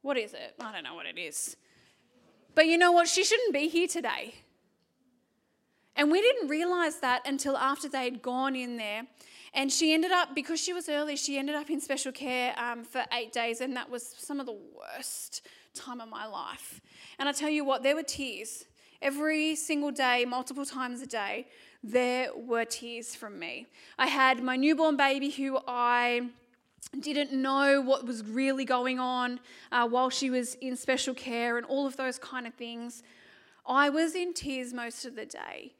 what 0.00 0.18
is 0.18 0.34
it? 0.34 0.56
I 0.58 0.72
don't 0.72 0.82
know 0.82 0.96
what 0.96 1.06
it 1.06 1.18
is. 1.18 1.56
But 2.56 2.66
you 2.66 2.78
know 2.78 2.90
what? 2.90 3.06
She 3.06 3.22
shouldn't 3.22 3.52
be 3.52 3.68
here 3.68 3.86
today. 3.86 4.34
And 5.94 6.10
we 6.10 6.20
didn't 6.20 6.48
realize 6.48 6.96
that 6.96 7.24
until 7.28 7.56
after 7.56 7.88
they 7.88 8.02
had 8.02 8.22
gone 8.22 8.56
in 8.56 8.76
there. 8.76 9.02
And 9.54 9.70
she 9.70 9.94
ended 9.94 10.10
up, 10.10 10.34
because 10.34 10.58
she 10.58 10.72
was 10.72 10.88
early, 10.88 11.14
she 11.14 11.38
ended 11.38 11.54
up 11.54 11.70
in 11.70 11.80
special 11.80 12.10
care 12.10 12.58
um, 12.58 12.82
for 12.82 13.04
eight 13.12 13.32
days, 13.32 13.60
and 13.60 13.76
that 13.76 13.88
was 13.88 14.04
some 14.18 14.40
of 14.40 14.46
the 14.46 14.58
worst 14.76 15.42
time 15.74 16.00
of 16.00 16.08
my 16.08 16.26
life. 16.26 16.80
And 17.18 17.28
I 17.28 17.32
tell 17.32 17.50
you 17.50 17.64
what, 17.64 17.82
there 17.82 17.94
were 17.94 18.02
tears. 18.02 18.64
Every 19.00 19.56
single 19.56 19.90
day, 19.90 20.24
multiple 20.24 20.64
times 20.64 21.02
a 21.02 21.06
day, 21.06 21.48
there 21.82 22.28
were 22.36 22.64
tears 22.64 23.14
from 23.14 23.38
me. 23.38 23.66
I 23.98 24.06
had 24.06 24.42
my 24.42 24.56
newborn 24.56 24.96
baby 24.96 25.30
who 25.30 25.58
I 25.66 26.28
didn't 27.00 27.32
know 27.32 27.80
what 27.80 28.06
was 28.06 28.24
really 28.24 28.64
going 28.64 28.98
on 28.98 29.40
uh, 29.72 29.88
while 29.88 30.10
she 30.10 30.30
was 30.30 30.54
in 30.56 30.76
special 30.76 31.14
care 31.14 31.56
and 31.56 31.66
all 31.66 31.86
of 31.86 31.96
those 31.96 32.18
kind 32.18 32.46
of 32.46 32.54
things. 32.54 33.02
I 33.66 33.88
was 33.88 34.14
in 34.14 34.34
tears 34.34 34.72
most 34.72 35.04
of 35.04 35.16
the 35.16 35.26
day. 35.26 35.72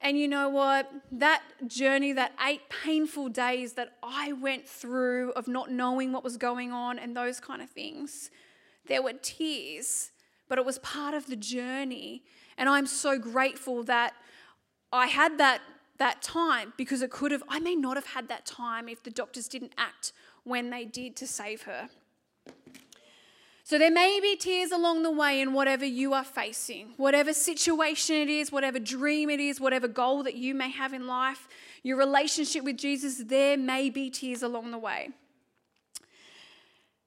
And 0.00 0.18
you 0.18 0.28
know 0.28 0.48
what? 0.48 0.90
That 1.10 1.42
journey, 1.66 2.12
that 2.12 2.32
eight 2.46 2.62
painful 2.68 3.30
days 3.30 3.74
that 3.74 3.94
I 4.02 4.32
went 4.32 4.68
through 4.68 5.32
of 5.32 5.48
not 5.48 5.70
knowing 5.70 6.12
what 6.12 6.22
was 6.22 6.36
going 6.36 6.72
on 6.72 6.98
and 6.98 7.16
those 7.16 7.40
kind 7.40 7.62
of 7.62 7.70
things, 7.70 8.30
there 8.86 9.02
were 9.02 9.12
tears, 9.12 10.10
but 10.48 10.58
it 10.58 10.64
was 10.64 10.78
part 10.78 11.14
of 11.14 11.26
the 11.26 11.36
journey. 11.36 12.22
And 12.58 12.68
I'm 12.68 12.86
so 12.86 13.18
grateful 13.18 13.82
that 13.84 14.14
I 14.92 15.06
had 15.06 15.38
that, 15.38 15.60
that 15.98 16.22
time 16.22 16.72
because 16.76 17.02
it 17.02 17.10
could 17.10 17.32
have, 17.32 17.42
I 17.48 17.58
may 17.58 17.74
not 17.74 17.96
have 17.96 18.06
had 18.06 18.28
that 18.28 18.46
time 18.46 18.88
if 18.88 19.02
the 19.02 19.10
doctors 19.10 19.48
didn't 19.48 19.72
act 19.76 20.12
when 20.44 20.70
they 20.70 20.84
did 20.84 21.16
to 21.16 21.26
save 21.26 21.62
her. 21.62 21.88
So 23.64 23.78
there 23.78 23.90
may 23.90 24.20
be 24.22 24.36
tears 24.36 24.70
along 24.70 25.02
the 25.02 25.10
way 25.10 25.40
in 25.40 25.52
whatever 25.52 25.84
you 25.84 26.14
are 26.14 26.22
facing, 26.22 26.90
whatever 26.98 27.32
situation 27.32 28.14
it 28.14 28.28
is, 28.28 28.52
whatever 28.52 28.78
dream 28.78 29.28
it 29.28 29.40
is, 29.40 29.60
whatever 29.60 29.88
goal 29.88 30.22
that 30.22 30.36
you 30.36 30.54
may 30.54 30.70
have 30.70 30.92
in 30.92 31.08
life, 31.08 31.48
your 31.82 31.96
relationship 31.96 32.62
with 32.62 32.76
Jesus, 32.76 33.24
there 33.26 33.56
may 33.56 33.90
be 33.90 34.08
tears 34.08 34.44
along 34.44 34.70
the 34.70 34.78
way. 34.78 35.08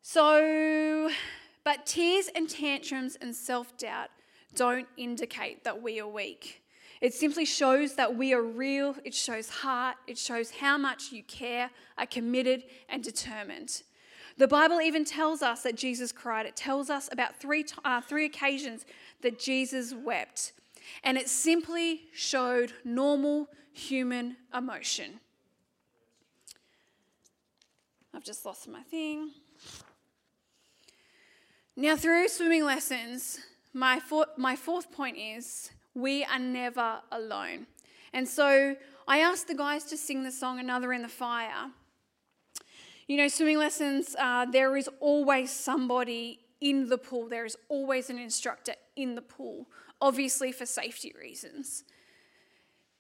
So, 0.01 1.09
but 1.63 1.85
tears 1.85 2.29
and 2.35 2.49
tantrums 2.49 3.17
and 3.21 3.35
self 3.35 3.77
doubt 3.77 4.09
don't 4.55 4.87
indicate 4.97 5.63
that 5.63 5.81
we 5.81 5.99
are 5.99 6.07
weak. 6.07 6.63
It 7.01 7.13
simply 7.13 7.45
shows 7.45 7.95
that 7.95 8.15
we 8.15 8.33
are 8.33 8.41
real, 8.41 8.95
it 9.05 9.13
shows 9.13 9.49
heart, 9.49 9.95
it 10.07 10.17
shows 10.17 10.51
how 10.51 10.77
much 10.77 11.11
you 11.11 11.23
care, 11.23 11.69
are 11.97 12.05
committed, 12.05 12.63
and 12.89 13.01
determined. 13.01 13.83
The 14.37 14.47
Bible 14.47 14.81
even 14.81 15.05
tells 15.05 15.41
us 15.41 15.63
that 15.63 15.75
Jesus 15.75 16.11
cried. 16.11 16.45
It 16.45 16.55
tells 16.55 16.89
us 16.89 17.09
about 17.11 17.35
three, 17.37 17.65
uh, 17.83 18.01
three 18.01 18.25
occasions 18.25 18.85
that 19.21 19.39
Jesus 19.39 19.93
wept. 19.93 20.53
And 21.03 21.17
it 21.17 21.29
simply 21.29 22.03
showed 22.13 22.73
normal 22.83 23.49
human 23.73 24.37
emotion. 24.53 25.19
I've 28.13 28.23
just 28.23 28.45
lost 28.45 28.67
my 28.67 28.81
thing. 28.81 29.31
Now, 31.79 31.95
through 31.95 32.27
swimming 32.27 32.65
lessons, 32.65 33.39
my, 33.71 34.01
for, 34.01 34.25
my 34.35 34.57
fourth 34.57 34.91
point 34.91 35.15
is 35.17 35.71
we 35.93 36.25
are 36.25 36.37
never 36.37 36.99
alone. 37.09 37.67
And 38.11 38.27
so 38.27 38.75
I 39.07 39.19
asked 39.19 39.47
the 39.47 39.55
guys 39.55 39.85
to 39.85 39.95
sing 39.95 40.23
the 40.23 40.31
song 40.33 40.59
Another 40.59 40.91
in 40.91 41.03
the 41.03 41.07
Fire. 41.07 41.71
You 43.07 43.15
know, 43.15 43.29
swimming 43.29 43.59
lessons, 43.59 44.13
uh, 44.19 44.43
there 44.43 44.75
is 44.75 44.89
always 44.99 45.51
somebody 45.51 46.41
in 46.59 46.89
the 46.89 46.97
pool, 46.97 47.29
there 47.29 47.45
is 47.45 47.55
always 47.69 48.09
an 48.09 48.19
instructor 48.19 48.73
in 48.97 49.15
the 49.15 49.21
pool, 49.21 49.65
obviously 50.01 50.51
for 50.51 50.65
safety 50.65 51.13
reasons. 51.17 51.85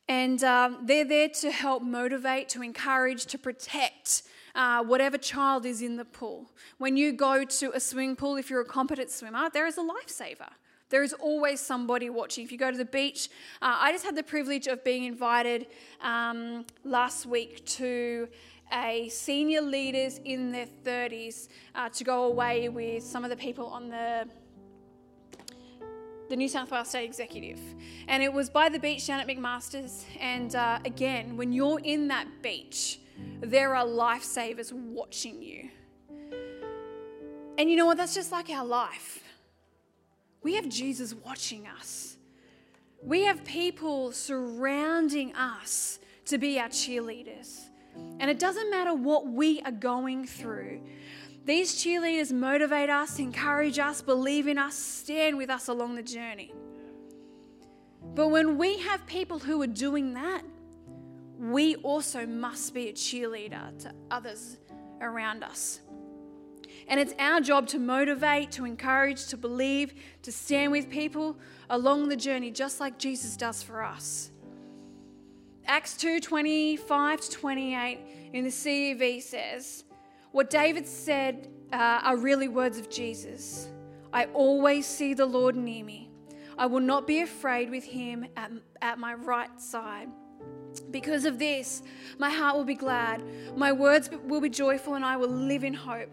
And 0.07 0.41
um, 0.41 0.83
they're 0.83 1.03
there 1.03 1.27
to 1.27 1.51
help 1.51 1.83
motivate, 1.83 2.47
to 2.49 2.63
encourage, 2.63 3.25
to 3.25 3.37
protect 3.37 4.23
uh, 4.59 4.83
whatever 4.83 5.17
child 5.17 5.65
is 5.65 5.81
in 5.81 5.95
the 5.95 6.03
pool. 6.03 6.51
When 6.79 6.97
you 6.97 7.13
go 7.13 7.45
to 7.45 7.71
a 7.73 7.79
swimming 7.79 8.17
pool, 8.17 8.35
if 8.35 8.49
you're 8.49 8.59
a 8.59 8.65
competent 8.65 9.09
swimmer, 9.09 9.49
there 9.53 9.65
is 9.65 9.77
a 9.77 9.81
lifesaver. 9.81 10.49
There 10.89 11.01
is 11.01 11.13
always 11.13 11.61
somebody 11.61 12.09
watching. 12.09 12.43
If 12.43 12.51
you 12.51 12.57
go 12.57 12.69
to 12.69 12.77
the 12.77 12.83
beach, 12.83 13.29
uh, 13.61 13.77
I 13.79 13.93
just 13.93 14.03
had 14.03 14.17
the 14.17 14.23
privilege 14.23 14.67
of 14.67 14.83
being 14.83 15.05
invited 15.05 15.67
um, 16.01 16.65
last 16.83 17.25
week 17.25 17.65
to 17.77 18.27
a 18.73 19.07
senior 19.07 19.61
leaders 19.61 20.19
in 20.25 20.51
their 20.51 20.67
30s 20.83 21.47
uh, 21.75 21.87
to 21.89 22.03
go 22.03 22.25
away 22.25 22.67
with 22.67 23.01
some 23.01 23.23
of 23.23 23.29
the 23.29 23.37
people 23.37 23.67
on 23.67 23.87
the 23.87 24.27
the 26.29 26.35
New 26.35 26.47
South 26.47 26.69
Wales 26.69 26.89
State 26.89 27.05
Executive. 27.05 27.59
And 28.07 28.21
it 28.21 28.31
was 28.31 28.51
by 28.51 28.69
the 28.69 28.77
beach 28.77 29.07
down 29.07 29.19
at 29.19 29.27
McMaster's. 29.27 30.05
And 30.19 30.53
uh, 30.53 30.77
again, 30.85 31.35
when 31.37 31.51
you're 31.51 31.79
in 31.79 32.07
that 32.09 32.27
beach, 32.43 32.99
there 33.41 33.75
are 33.75 33.85
lifesavers 33.85 34.71
watching 34.71 35.41
you. 35.41 35.69
And 37.57 37.69
you 37.69 37.75
know 37.75 37.85
what? 37.85 37.97
That's 37.97 38.13
just 38.13 38.31
like 38.31 38.49
our 38.49 38.65
life. 38.65 39.23
We 40.41 40.55
have 40.55 40.69
Jesus 40.69 41.13
watching 41.13 41.67
us, 41.67 42.17
we 43.03 43.23
have 43.23 43.43
people 43.43 44.11
surrounding 44.11 45.35
us 45.35 45.99
to 46.25 46.37
be 46.37 46.59
our 46.59 46.69
cheerleaders. 46.69 47.59
And 48.19 48.29
it 48.29 48.39
doesn't 48.39 48.69
matter 48.69 48.93
what 48.93 49.27
we 49.27 49.61
are 49.61 49.71
going 49.71 50.25
through. 50.25 50.81
These 51.45 51.83
cheerleaders 51.83 52.31
motivate 52.31 52.89
us, 52.89 53.19
encourage 53.19 53.79
us, 53.79 54.01
believe 54.01 54.47
in 54.47 54.57
us, 54.57 54.75
stand 54.75 55.37
with 55.37 55.49
us 55.49 55.67
along 55.67 55.95
the 55.95 56.03
journey. 56.03 56.53
But 58.13 58.29
when 58.29 58.57
we 58.57 58.77
have 58.79 59.05
people 59.07 59.39
who 59.39 59.61
are 59.61 59.67
doing 59.67 60.13
that, 60.13 60.43
we 61.39 61.77
also 61.77 62.25
must 62.25 62.73
be 62.73 62.89
a 62.89 62.93
cheerleader 62.93 63.77
to 63.79 63.93
others 64.11 64.57
around 64.99 65.43
us. 65.43 65.79
And 66.89 66.99
it's 66.99 67.13
our 67.17 67.39
job 67.39 67.67
to 67.67 67.79
motivate, 67.79 68.51
to 68.53 68.65
encourage, 68.65 69.27
to 69.27 69.37
believe, 69.37 69.93
to 70.23 70.31
stand 70.31 70.71
with 70.71 70.89
people 70.89 71.37
along 71.69 72.09
the 72.09 72.17
journey, 72.17 72.51
just 72.51 72.79
like 72.79 72.97
Jesus 72.97 73.37
does 73.37 73.63
for 73.63 73.83
us. 73.83 74.31
Acts 75.65 75.95
2 75.97 76.19
25 76.19 77.21
to 77.21 77.31
28 77.31 77.99
in 78.33 78.43
the 78.43 78.49
CEV 78.49 79.21
says, 79.21 79.85
What 80.31 80.49
David 80.49 80.87
said 80.87 81.47
uh, 81.71 82.01
are 82.03 82.17
really 82.17 82.47
words 82.47 82.79
of 82.79 82.89
Jesus. 82.89 83.69
I 84.11 84.25
always 84.33 84.85
see 84.85 85.13
the 85.13 85.27
Lord 85.27 85.55
near 85.55 85.85
me. 85.85 86.09
I 86.57 86.65
will 86.65 86.79
not 86.81 87.07
be 87.07 87.21
afraid 87.21 87.69
with 87.69 87.85
him 87.85 88.25
at, 88.35 88.51
at 88.81 88.99
my 88.99 89.13
right 89.13 89.61
side. 89.61 90.09
Because 90.79 91.25
of 91.25 91.39
this, 91.39 91.83
my 92.17 92.29
heart 92.29 92.55
will 92.55 92.65
be 92.65 92.75
glad, 92.75 93.23
my 93.55 93.71
words 93.71 94.09
will 94.25 94.41
be 94.41 94.49
joyful, 94.49 94.95
and 94.95 95.05
I 95.05 95.17
will 95.17 95.29
live 95.29 95.63
in 95.63 95.73
hope. 95.73 96.09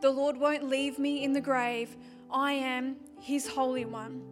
The 0.00 0.10
Lord 0.10 0.36
won't 0.36 0.64
leave 0.64 0.98
me 0.98 1.24
in 1.24 1.32
the 1.32 1.40
grave. 1.40 1.96
I 2.30 2.52
am 2.52 2.96
his 3.20 3.48
Holy 3.48 3.84
One. 3.84 4.22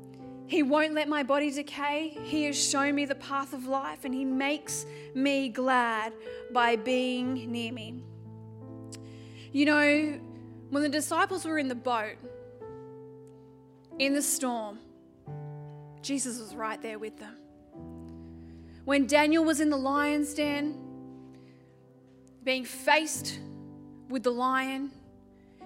He 0.47 0.63
won't 0.63 0.95
let 0.95 1.09
my 1.09 1.23
body 1.23 1.51
decay. 1.51 2.17
He 2.23 2.45
has 2.45 2.57
shown 2.57 2.95
me 2.95 3.05
the 3.05 3.17
path 3.17 3.53
of 3.53 3.67
life 3.67 4.05
and 4.05 4.15
He 4.15 4.25
makes 4.25 4.87
me 5.15 5.49
glad 5.49 6.13
by 6.53 6.77
being 6.77 7.51
near 7.51 7.73
me. 7.73 8.03
You 9.53 9.65
know, 9.65 10.21
when 10.71 10.83
the 10.83 10.89
disciples 10.89 11.45
were 11.45 11.59
in 11.59 11.67
the 11.67 11.75
boat, 11.75 12.17
in 13.99 14.15
the 14.15 14.23
storm, 14.23 14.79
Jesus 16.01 16.39
was 16.39 16.55
right 16.55 16.81
there 16.81 16.99
with 16.99 17.19
them. 17.19 17.35
When 18.87 19.09
Daniel 19.09 19.43
was 19.43 19.61
in 19.61 19.69
the 19.69 19.77
lion's 19.77 20.33
den, 20.33 20.79
being 22.45 22.65
faced 22.65 23.41
with 24.09 24.23
the 24.23 24.31
lion, 24.31 24.93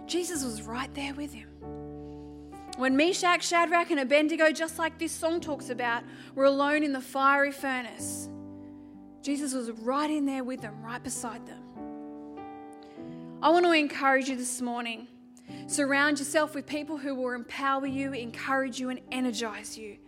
Jesus 0.07 0.43
was 0.43 0.63
right 0.63 0.93
there 0.95 1.13
with 1.13 1.31
him. 1.31 1.51
When 2.79 2.97
Meshach, 2.97 3.43
Shadrach, 3.43 3.91
and 3.91 4.01
Abednego, 4.01 4.53
just 4.53 4.79
like 4.79 4.99
this 4.99 5.13
song 5.13 5.39
talks 5.39 5.69
about, 5.69 6.03
were 6.35 6.47
alone 6.47 6.83
in 6.83 6.95
the 6.95 7.01
fiery 7.03 7.53
furnace, 7.53 8.31
Jesus 9.21 9.53
was 9.53 9.71
right 9.71 10.11
in 10.11 10.25
there 10.25 10.43
with 10.43 10.63
them, 10.63 10.83
right 10.83 11.03
beside 11.03 11.47
them. 11.47 11.63
I 13.43 13.51
want 13.51 13.67
to 13.67 13.73
encourage 13.73 14.31
you 14.31 14.37
this 14.37 14.63
morning. 14.63 15.09
Surround 15.67 16.19
yourself 16.19 16.55
with 16.55 16.65
people 16.65 16.97
who 16.97 17.15
will 17.15 17.33
empower 17.33 17.87
you, 17.87 18.15
encourage 18.15 18.81
you, 18.81 18.89
and 18.89 19.01
energize 19.13 19.77
you. 19.77 19.99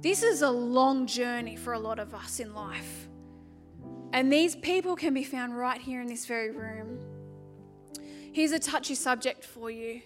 This 0.00 0.22
is 0.22 0.42
a 0.42 0.50
long 0.50 1.06
journey 1.06 1.56
for 1.56 1.72
a 1.74 1.78
lot 1.78 1.98
of 1.98 2.14
us 2.14 2.40
in 2.40 2.54
life. 2.54 3.08
And 4.12 4.32
these 4.32 4.56
people 4.56 4.96
can 4.96 5.14
be 5.14 5.24
found 5.24 5.56
right 5.56 5.80
here 5.80 6.00
in 6.00 6.06
this 6.08 6.26
very 6.26 6.50
room. 6.50 6.98
Here's 8.32 8.52
a 8.52 8.58
touchy 8.58 8.94
subject 8.94 9.44
for 9.44 9.70
you. 9.70 10.02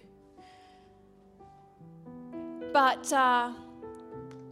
But 2.73 3.13
uh, 3.13 3.53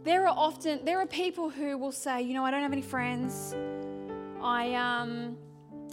there 0.03 0.27
are 0.27 0.35
often 0.35 0.85
there 0.85 0.99
are 0.99 1.05
people 1.05 1.49
who 1.49 1.77
will 1.77 1.91
say, 1.91 2.21
you 2.21 2.33
know, 2.33 2.45
I 2.45 2.51
don't 2.51 2.61
have 2.61 2.71
any 2.71 2.81
friends. 2.81 3.53
I 4.41 4.73
um, 4.75 5.37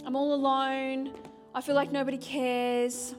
I'm 0.05 0.15
all 0.15 0.33
alone. 0.33 1.13
I 1.53 1.61
feel 1.61 1.75
like 1.75 1.91
nobody 1.91 2.17
cares. 2.17 3.15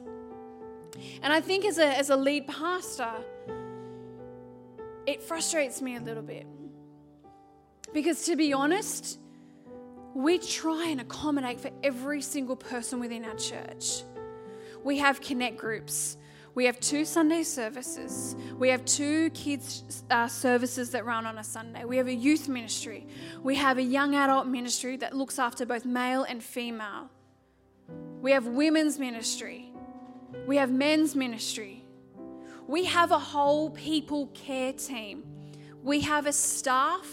And 1.21 1.31
I 1.31 1.41
think 1.41 1.65
as 1.65 1.77
a 1.77 1.97
as 1.97 2.09
a 2.09 2.15
lead 2.15 2.47
pastor, 2.47 3.11
it 5.05 5.21
frustrates 5.21 5.81
me 5.81 5.95
a 5.95 5.99
little 5.99 6.23
bit. 6.23 6.45
Because 7.93 8.25
to 8.25 8.35
be 8.35 8.53
honest, 8.53 9.19
we 10.13 10.37
try 10.37 10.87
and 10.87 11.01
accommodate 11.01 11.59
for 11.59 11.71
every 11.83 12.21
single 12.21 12.55
person 12.55 12.99
within 12.99 13.25
our 13.25 13.35
church. 13.35 14.03
We 14.83 14.97
have 14.99 15.21
connect 15.21 15.57
groups. 15.57 16.17
We 16.55 16.65
have 16.65 16.79
two 16.79 17.03
Sunday 17.03 17.43
services. 17.43 18.35
We 18.57 18.69
have 18.69 18.85
two 18.85 19.31
kids' 19.31 20.03
uh, 20.11 20.27
services 20.27 20.91
that 20.91 21.03
run 21.05 21.25
on 21.25 21.39
a 21.39 21.43
Sunday. 21.43 21.83
We 21.83 21.97
have 21.97 22.07
a 22.07 22.13
youth 22.13 22.47
ministry. 22.47 23.07
We 23.41 23.55
have 23.55 23.79
a 23.79 23.83
young 23.83 24.13
adult 24.13 24.47
ministry 24.47 24.97
that 24.97 25.15
looks 25.15 25.39
after 25.39 25.65
both 25.65 25.83
male 25.83 26.23
and 26.23 26.43
female. 26.43 27.09
We 28.21 28.31
have 28.31 28.45
women's 28.45 28.99
ministry. 28.99 29.71
We 30.45 30.57
have 30.57 30.71
men's 30.71 31.15
ministry. 31.15 31.82
We 32.67 32.85
have 32.85 33.11
a 33.11 33.19
whole 33.19 33.69
people 33.71 34.27
care 34.27 34.73
team. 34.73 35.23
We 35.81 35.99
have 36.01 36.25
a 36.25 36.33
staff 36.33 37.07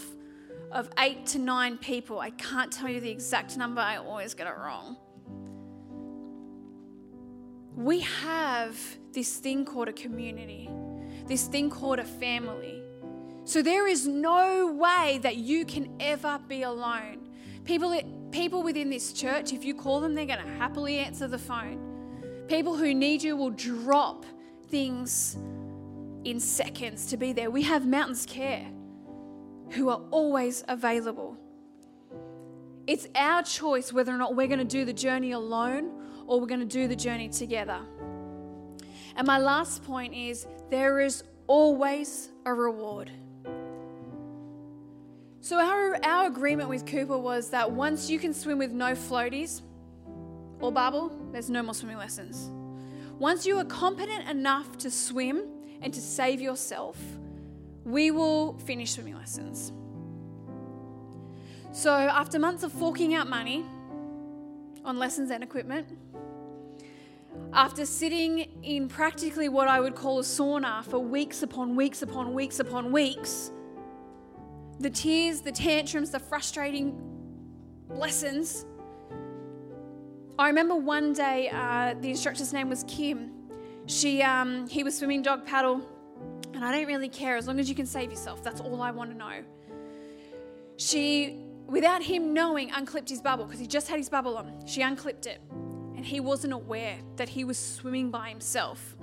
of 0.71 0.89
eight 0.97 1.25
to 1.27 1.39
nine 1.39 1.77
people. 1.77 2.19
I 2.19 2.29
can't 2.31 2.71
tell 2.71 2.89
you 2.89 3.01
the 3.01 3.09
exact 3.09 3.57
number, 3.57 3.81
I 3.81 3.97
always 3.97 4.33
get 4.33 4.47
it 4.47 4.57
wrong. 4.57 4.95
We 7.75 7.99
have 8.01 8.77
this 9.11 9.37
thing 9.37 9.65
called 9.65 9.89
a 9.89 9.93
community, 9.93 10.69
this 11.25 11.47
thing 11.47 11.69
called 11.69 11.99
a 11.99 12.05
family. 12.05 12.81
So 13.43 13.61
there 13.61 13.87
is 13.87 14.07
no 14.07 14.71
way 14.71 15.19
that 15.23 15.37
you 15.37 15.65
can 15.65 15.95
ever 15.99 16.39
be 16.47 16.63
alone. 16.63 17.29
People, 17.65 17.99
people 18.31 18.63
within 18.63 18.89
this 18.89 19.13
church, 19.13 19.51
if 19.51 19.65
you 19.65 19.73
call 19.73 19.99
them, 19.99 20.15
they're 20.15 20.25
going 20.25 20.43
to 20.43 20.51
happily 20.53 20.99
answer 20.99 21.27
the 21.27 21.37
phone. 21.37 22.45
People 22.47 22.75
who 22.75 22.93
need 22.93 23.23
you 23.23 23.35
will 23.35 23.49
drop 23.49 24.25
things 24.71 25.37
in 26.23 26.39
seconds 26.39 27.07
to 27.07 27.17
be 27.17 27.33
there. 27.33 27.51
We 27.51 27.63
have 27.63 27.85
Mountains 27.85 28.25
Care 28.25 28.65
who 29.71 29.89
are 29.89 30.01
always 30.11 30.63
available. 30.67 31.37
It's 32.87 33.07
our 33.15 33.43
choice 33.43 33.93
whether 33.93 34.13
or 34.13 34.17
not 34.17 34.35
we're 34.35 34.47
going 34.47 34.59
to 34.59 34.65
do 34.65 34.85
the 34.85 34.93
journey 34.93 35.31
alone 35.31 35.91
or 36.25 36.39
we're 36.39 36.47
going 36.47 36.61
to 36.61 36.65
do 36.65 36.87
the 36.87 36.95
journey 36.95 37.29
together. 37.29 37.79
And 39.15 39.27
my 39.27 39.37
last 39.37 39.83
point 39.83 40.13
is 40.13 40.47
there 40.69 40.99
is 40.99 41.23
always 41.47 42.31
a 42.45 42.53
reward. 42.53 43.11
So, 45.41 45.57
our, 45.57 45.97
our 46.05 46.27
agreement 46.27 46.69
with 46.69 46.85
Cooper 46.85 47.17
was 47.17 47.49
that 47.49 47.71
once 47.71 48.09
you 48.09 48.19
can 48.19 48.33
swim 48.33 48.57
with 48.57 48.71
no 48.71 48.93
floaties 48.93 49.61
or 50.59 50.71
bubble, 50.71 51.11
there's 51.31 51.49
no 51.49 51.63
more 51.63 51.73
swimming 51.73 51.97
lessons. 51.97 52.51
Once 53.21 53.45
you 53.45 53.55
are 53.55 53.65
competent 53.65 54.27
enough 54.27 54.79
to 54.79 54.89
swim 54.89 55.43
and 55.83 55.93
to 55.93 56.01
save 56.01 56.41
yourself, 56.41 56.97
we 57.83 58.09
will 58.09 58.57
finish 58.65 58.93
swimming 58.93 59.15
lessons. 59.15 59.71
So, 61.71 61.93
after 61.93 62.39
months 62.39 62.63
of 62.63 62.71
forking 62.71 63.13
out 63.13 63.29
money 63.29 63.63
on 64.83 64.97
lessons 64.97 65.29
and 65.29 65.43
equipment, 65.43 65.87
after 67.53 67.85
sitting 67.85 68.39
in 68.63 68.87
practically 68.87 69.49
what 69.49 69.67
I 69.67 69.79
would 69.79 69.93
call 69.93 70.17
a 70.17 70.23
sauna 70.23 70.83
for 70.83 70.97
weeks 70.97 71.43
upon 71.43 71.75
weeks 71.75 72.01
upon 72.01 72.33
weeks 72.33 72.59
upon 72.59 72.91
weeks, 72.91 73.51
the 74.79 74.89
tears, 74.89 75.41
the 75.41 75.51
tantrums, 75.51 76.09
the 76.09 76.19
frustrating 76.19 76.99
lessons. 77.87 78.65
I 80.41 80.47
remember 80.47 80.75
one 80.75 81.13
day, 81.13 81.49
uh, 81.53 81.93
the 82.01 82.09
instructor's 82.09 82.51
name 82.51 82.67
was 82.67 82.83
Kim. 82.87 83.31
She, 83.85 84.23
um, 84.23 84.67
he 84.67 84.83
was 84.83 84.97
swimming 84.97 85.21
dog 85.21 85.45
paddle 85.45 85.87
and 86.55 86.65
I 86.65 86.71
don't 86.71 86.87
really 86.87 87.09
care 87.09 87.37
as 87.37 87.45
long 87.45 87.59
as 87.59 87.69
you 87.69 87.75
can 87.75 87.85
save 87.85 88.09
yourself. 88.09 88.41
That's 88.41 88.59
all 88.59 88.81
I 88.81 88.89
want 88.89 89.11
to 89.11 89.17
know. 89.17 89.43
She, 90.77 91.37
without 91.67 92.01
him 92.01 92.33
knowing, 92.33 92.71
unclipped 92.71 93.09
his 93.09 93.21
bubble 93.21 93.45
because 93.45 93.59
he 93.59 93.67
just 93.67 93.87
had 93.87 93.99
his 93.99 94.09
bubble 94.09 94.35
on. 94.35 94.65
She 94.65 94.81
unclipped 94.81 95.27
it 95.27 95.41
and 95.95 96.03
he 96.03 96.19
wasn't 96.19 96.53
aware 96.53 96.97
that 97.17 97.29
he 97.29 97.43
was 97.43 97.59
swimming 97.59 98.09
by 98.09 98.29
himself. 98.29 98.95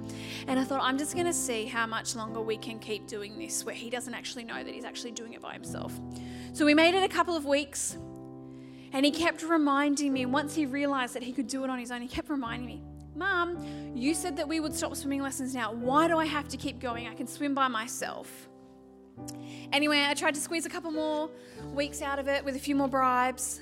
And 0.49 0.59
I 0.59 0.65
thought, 0.65 0.81
I'm 0.83 0.99
just 0.99 1.15
going 1.15 1.27
to 1.27 1.33
see 1.33 1.67
how 1.67 1.87
much 1.87 2.17
longer 2.17 2.41
we 2.41 2.57
can 2.57 2.81
keep 2.81 3.07
doing 3.07 3.39
this 3.39 3.65
where 3.65 3.77
he 3.77 3.91
doesn't 3.91 4.13
actually 4.13 4.43
know 4.43 4.65
that 4.65 4.75
he's 4.75 4.85
actually 4.85 5.13
doing 5.13 5.35
it 5.35 5.41
by 5.41 5.53
himself. 5.53 6.01
So 6.53 6.65
we 6.65 6.75
made 6.75 6.97
it 6.97 7.05
a 7.05 7.09
couple 7.09 7.37
of 7.37 7.45
weeks 7.45 7.97
and 8.93 9.05
he 9.05 9.11
kept 9.11 9.43
reminding 9.43 10.13
me. 10.13 10.27
Once 10.27 10.55
he 10.55 10.67
realized 10.67 11.15
that 11.15 11.23
he 11.23 11.33
could 11.33 11.47
do 11.47 11.65
it 11.65 11.71
on 11.71 11.79
his 11.79 11.91
own, 11.91 12.03
he 12.03 12.09
kept 12.09 12.29
reminding 12.29 12.67
me, 12.67 12.83
Mom, 13.15 13.59
you 13.95 14.15
said 14.15 14.37
that 14.37 14.49
we 14.49 14.61
would 14.61 14.75
stop 14.75 14.95
swimming 14.95 15.23
lessons 15.23 15.55
now. 15.55 15.73
Why 15.73 16.07
do 16.09 16.19
I 16.19 16.25
have 16.25 16.49
to 16.49 16.57
keep 16.57 16.79
going? 16.79 17.09
I 17.09 17.15
can 17.15 17.27
swim 17.27 17.55
by 17.55 17.69
myself. 17.69 18.49
Anyway, 19.73 20.05
I 20.07 20.15
tried 20.15 20.35
to 20.35 20.41
squeeze 20.41 20.67
a 20.67 20.71
couple 20.71 20.91
more 20.91 21.31
weeks 21.75 22.01
out 22.01 22.19
of 22.19 22.29
it 22.29 22.45
with 22.45 22.57
a 22.57 22.59
few 22.59 22.77
more 22.77 22.89
bribes. 22.89 23.61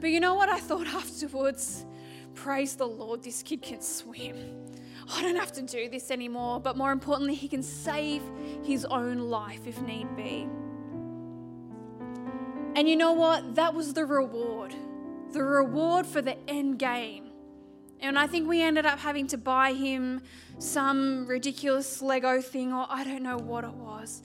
But 0.00 0.10
you 0.10 0.20
know 0.20 0.34
what 0.34 0.48
I 0.48 0.58
thought 0.58 0.86
afterwards? 0.94 1.86
Praise 2.34 2.74
the 2.76 2.86
Lord, 2.86 3.22
this 3.22 3.42
kid 3.42 3.62
can 3.62 3.80
swim. 3.80 4.36
I 5.12 5.22
don't 5.22 5.36
have 5.36 5.52
to 5.52 5.62
do 5.62 5.88
this 5.88 6.10
anymore, 6.10 6.60
but 6.60 6.76
more 6.76 6.92
importantly, 6.92 7.34
he 7.34 7.48
can 7.48 7.62
save 7.62 8.22
his 8.62 8.84
own 8.84 9.18
life 9.18 9.66
if 9.66 9.80
need 9.82 10.14
be. 10.16 10.48
And 12.76 12.88
you 12.88 12.96
know 12.96 13.12
what? 13.12 13.54
That 13.56 13.74
was 13.74 13.94
the 13.94 14.04
reward. 14.04 14.74
The 15.32 15.42
reward 15.42 16.06
for 16.06 16.22
the 16.22 16.36
end 16.48 16.78
game 16.78 17.30
and 18.02 18.18
I 18.18 18.26
think 18.26 18.48
we 18.48 18.62
ended 18.62 18.86
up 18.86 18.98
having 18.98 19.26
to 19.28 19.38
buy 19.38 19.72
him 19.72 20.22
some 20.58 21.26
ridiculous 21.26 22.00
Lego 22.00 22.40
thing, 22.40 22.72
or 22.72 22.86
I 22.88 23.04
don't 23.04 23.22
know 23.22 23.36
what 23.36 23.64
it 23.64 23.72
was. 23.72 24.22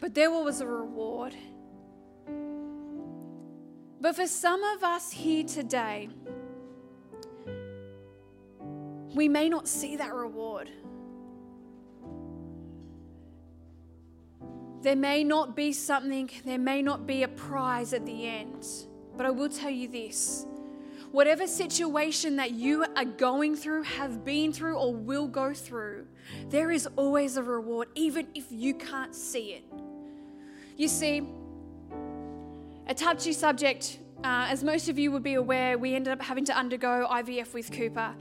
But 0.00 0.14
there 0.14 0.30
was 0.30 0.60
a 0.60 0.66
reward. 0.66 1.34
But 4.00 4.16
for 4.16 4.26
some 4.26 4.64
of 4.64 4.82
us 4.82 5.12
here 5.12 5.44
today, 5.44 6.08
we 9.14 9.28
may 9.28 9.48
not 9.48 9.68
see 9.68 9.96
that 9.96 10.12
reward. 10.12 10.68
There 14.82 14.96
may 14.96 15.22
not 15.22 15.54
be 15.54 15.72
something, 15.72 16.28
there 16.44 16.58
may 16.58 16.82
not 16.82 17.06
be 17.06 17.22
a 17.22 17.28
prize 17.28 17.92
at 17.92 18.04
the 18.04 18.26
end. 18.26 18.66
But 19.16 19.26
I 19.26 19.30
will 19.30 19.48
tell 19.48 19.70
you 19.70 19.86
this 19.88 20.46
whatever 21.12 21.46
situation 21.46 22.36
that 22.36 22.52
you 22.52 22.84
are 22.96 23.04
going 23.04 23.54
through, 23.54 23.82
have 23.82 24.24
been 24.24 24.52
through, 24.52 24.76
or 24.76 24.94
will 24.94 25.28
go 25.28 25.52
through, 25.52 26.06
there 26.48 26.70
is 26.70 26.88
always 26.96 27.36
a 27.36 27.42
reward, 27.42 27.88
even 27.94 28.26
if 28.34 28.46
you 28.50 28.74
can't 28.74 29.14
see 29.14 29.52
it. 29.52 29.64
You 30.76 30.88
see, 30.88 31.22
a 32.86 32.94
touchy 32.94 33.34
subject, 33.34 33.98
uh, 34.24 34.46
as 34.48 34.64
most 34.64 34.88
of 34.88 34.98
you 34.98 35.12
would 35.12 35.22
be 35.22 35.34
aware, 35.34 35.76
we 35.76 35.94
ended 35.94 36.14
up 36.14 36.22
having 36.22 36.46
to 36.46 36.56
undergo 36.56 37.06
IVF 37.10 37.52
with 37.52 37.70
Cooper. 37.70 38.14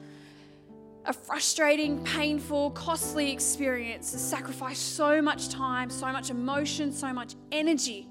A 1.06 1.14
frustrating, 1.14 2.04
painful, 2.04 2.72
costly 2.72 3.32
experience, 3.32 4.08
sacrificed 4.08 4.96
so 4.96 5.22
much 5.22 5.50
time, 5.50 5.90
so 5.90 6.12
much 6.12 6.30
emotion, 6.30 6.92
so 6.92 7.12
much 7.12 7.36
energy 7.52 8.08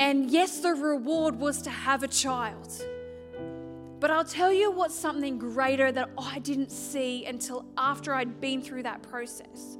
and 0.00 0.30
yes, 0.30 0.58
the 0.58 0.74
reward 0.74 1.38
was 1.38 1.62
to 1.62 1.70
have 1.70 2.02
a 2.02 2.08
child. 2.08 2.84
But 4.00 4.10
I'll 4.10 4.24
tell 4.24 4.52
you 4.52 4.70
what's 4.70 4.94
something 4.94 5.38
greater 5.38 5.92
that 5.92 6.10
I 6.18 6.40
didn't 6.40 6.70
see 6.70 7.24
until 7.26 7.64
after 7.78 8.12
I'd 8.12 8.40
been 8.40 8.60
through 8.60 8.82
that 8.82 9.02
process 9.02 9.78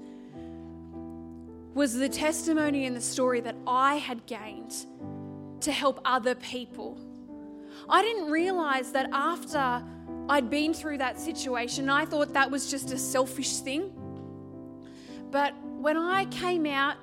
was 1.74 1.94
the 1.94 2.08
testimony 2.08 2.86
and 2.86 2.96
the 2.96 3.00
story 3.00 3.40
that 3.40 3.56
I 3.66 3.96
had 3.96 4.24
gained 4.26 4.86
to 5.60 5.72
help 5.72 6.00
other 6.04 6.36
people. 6.36 6.96
I 7.88 8.00
didn't 8.00 8.30
realize 8.30 8.92
that 8.92 9.10
after 9.12 9.82
I'd 10.28 10.48
been 10.48 10.72
through 10.72 10.98
that 10.98 11.20
situation. 11.20 11.90
I 11.90 12.04
thought 12.04 12.32
that 12.32 12.50
was 12.50 12.70
just 12.70 12.92
a 12.92 12.98
selfish 12.98 13.58
thing. 13.58 13.92
But 15.30 15.54
when 15.62 15.96
I 15.96 16.24
came 16.26 16.66
out 16.66 16.96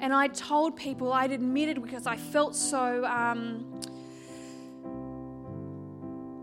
and 0.00 0.12
I 0.12 0.28
told 0.28 0.76
people, 0.76 1.12
I'd 1.12 1.30
admitted 1.30 1.80
because 1.82 2.06
I 2.06 2.16
felt 2.16 2.56
so. 2.56 3.04
Um, 3.04 3.80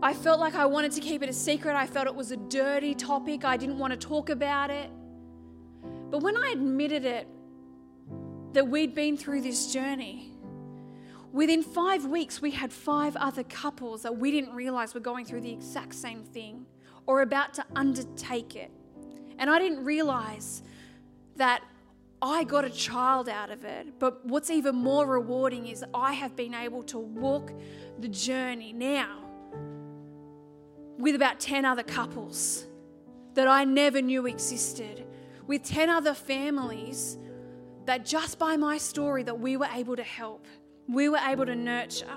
I 0.02 0.14
felt 0.14 0.40
like 0.40 0.54
I 0.54 0.66
wanted 0.66 0.92
to 0.92 1.00
keep 1.00 1.22
it 1.22 1.28
a 1.28 1.32
secret. 1.32 1.76
I 1.76 1.86
felt 1.86 2.06
it 2.06 2.14
was 2.14 2.30
a 2.30 2.36
dirty 2.36 2.94
topic. 2.94 3.44
I 3.44 3.56
didn't 3.56 3.78
want 3.78 3.92
to 3.92 3.98
talk 3.98 4.30
about 4.30 4.70
it. 4.70 4.90
But 6.10 6.22
when 6.22 6.36
I 6.36 6.50
admitted 6.50 7.04
it, 7.04 7.28
that 8.52 8.68
we'd 8.68 8.94
been 8.94 9.16
through 9.16 9.40
this 9.42 9.72
journey, 9.72 10.31
within 11.32 11.62
five 11.62 12.04
weeks, 12.06 12.40
we 12.40 12.50
had 12.50 12.72
five 12.72 13.16
other 13.16 13.42
couples 13.44 14.02
that 14.02 14.16
we 14.16 14.30
didn't 14.30 14.54
realize 14.54 14.94
were 14.94 15.00
going 15.00 15.24
through 15.24 15.40
the 15.40 15.52
exact 15.52 15.94
same 15.94 16.22
thing 16.22 16.66
or 17.06 17.22
about 17.22 17.54
to 17.54 17.64
undertake 17.74 18.54
it. 18.54 18.70
And 19.38 19.50
I 19.50 19.58
didn't 19.58 19.84
realize 19.84 20.62
that 21.36 21.62
I 22.20 22.44
got 22.44 22.64
a 22.64 22.70
child 22.70 23.28
out 23.28 23.50
of 23.50 23.64
it. 23.64 23.98
But 23.98 24.24
what's 24.24 24.50
even 24.50 24.76
more 24.76 25.06
rewarding 25.06 25.66
is 25.66 25.84
I 25.92 26.12
have 26.12 26.36
been 26.36 26.54
able 26.54 26.84
to 26.84 26.98
walk 26.98 27.52
the 27.98 28.08
journey 28.08 28.72
now 28.72 29.18
with 30.98 31.16
about 31.16 31.40
10 31.40 31.64
other 31.64 31.82
couples 31.82 32.64
that 33.34 33.48
I 33.48 33.64
never 33.64 34.00
knew 34.00 34.26
existed, 34.26 35.04
with 35.46 35.64
10 35.64 35.90
other 35.90 36.14
families 36.14 37.18
that 37.86 38.04
just 38.04 38.38
by 38.38 38.56
my 38.56 38.78
story 38.78 39.24
that 39.24 39.40
we 39.40 39.56
were 39.56 39.68
able 39.74 39.96
to 39.96 40.04
help, 40.04 40.46
we 40.92 41.08
were 41.08 41.18
able 41.18 41.46
to 41.46 41.54
nurture. 41.54 42.16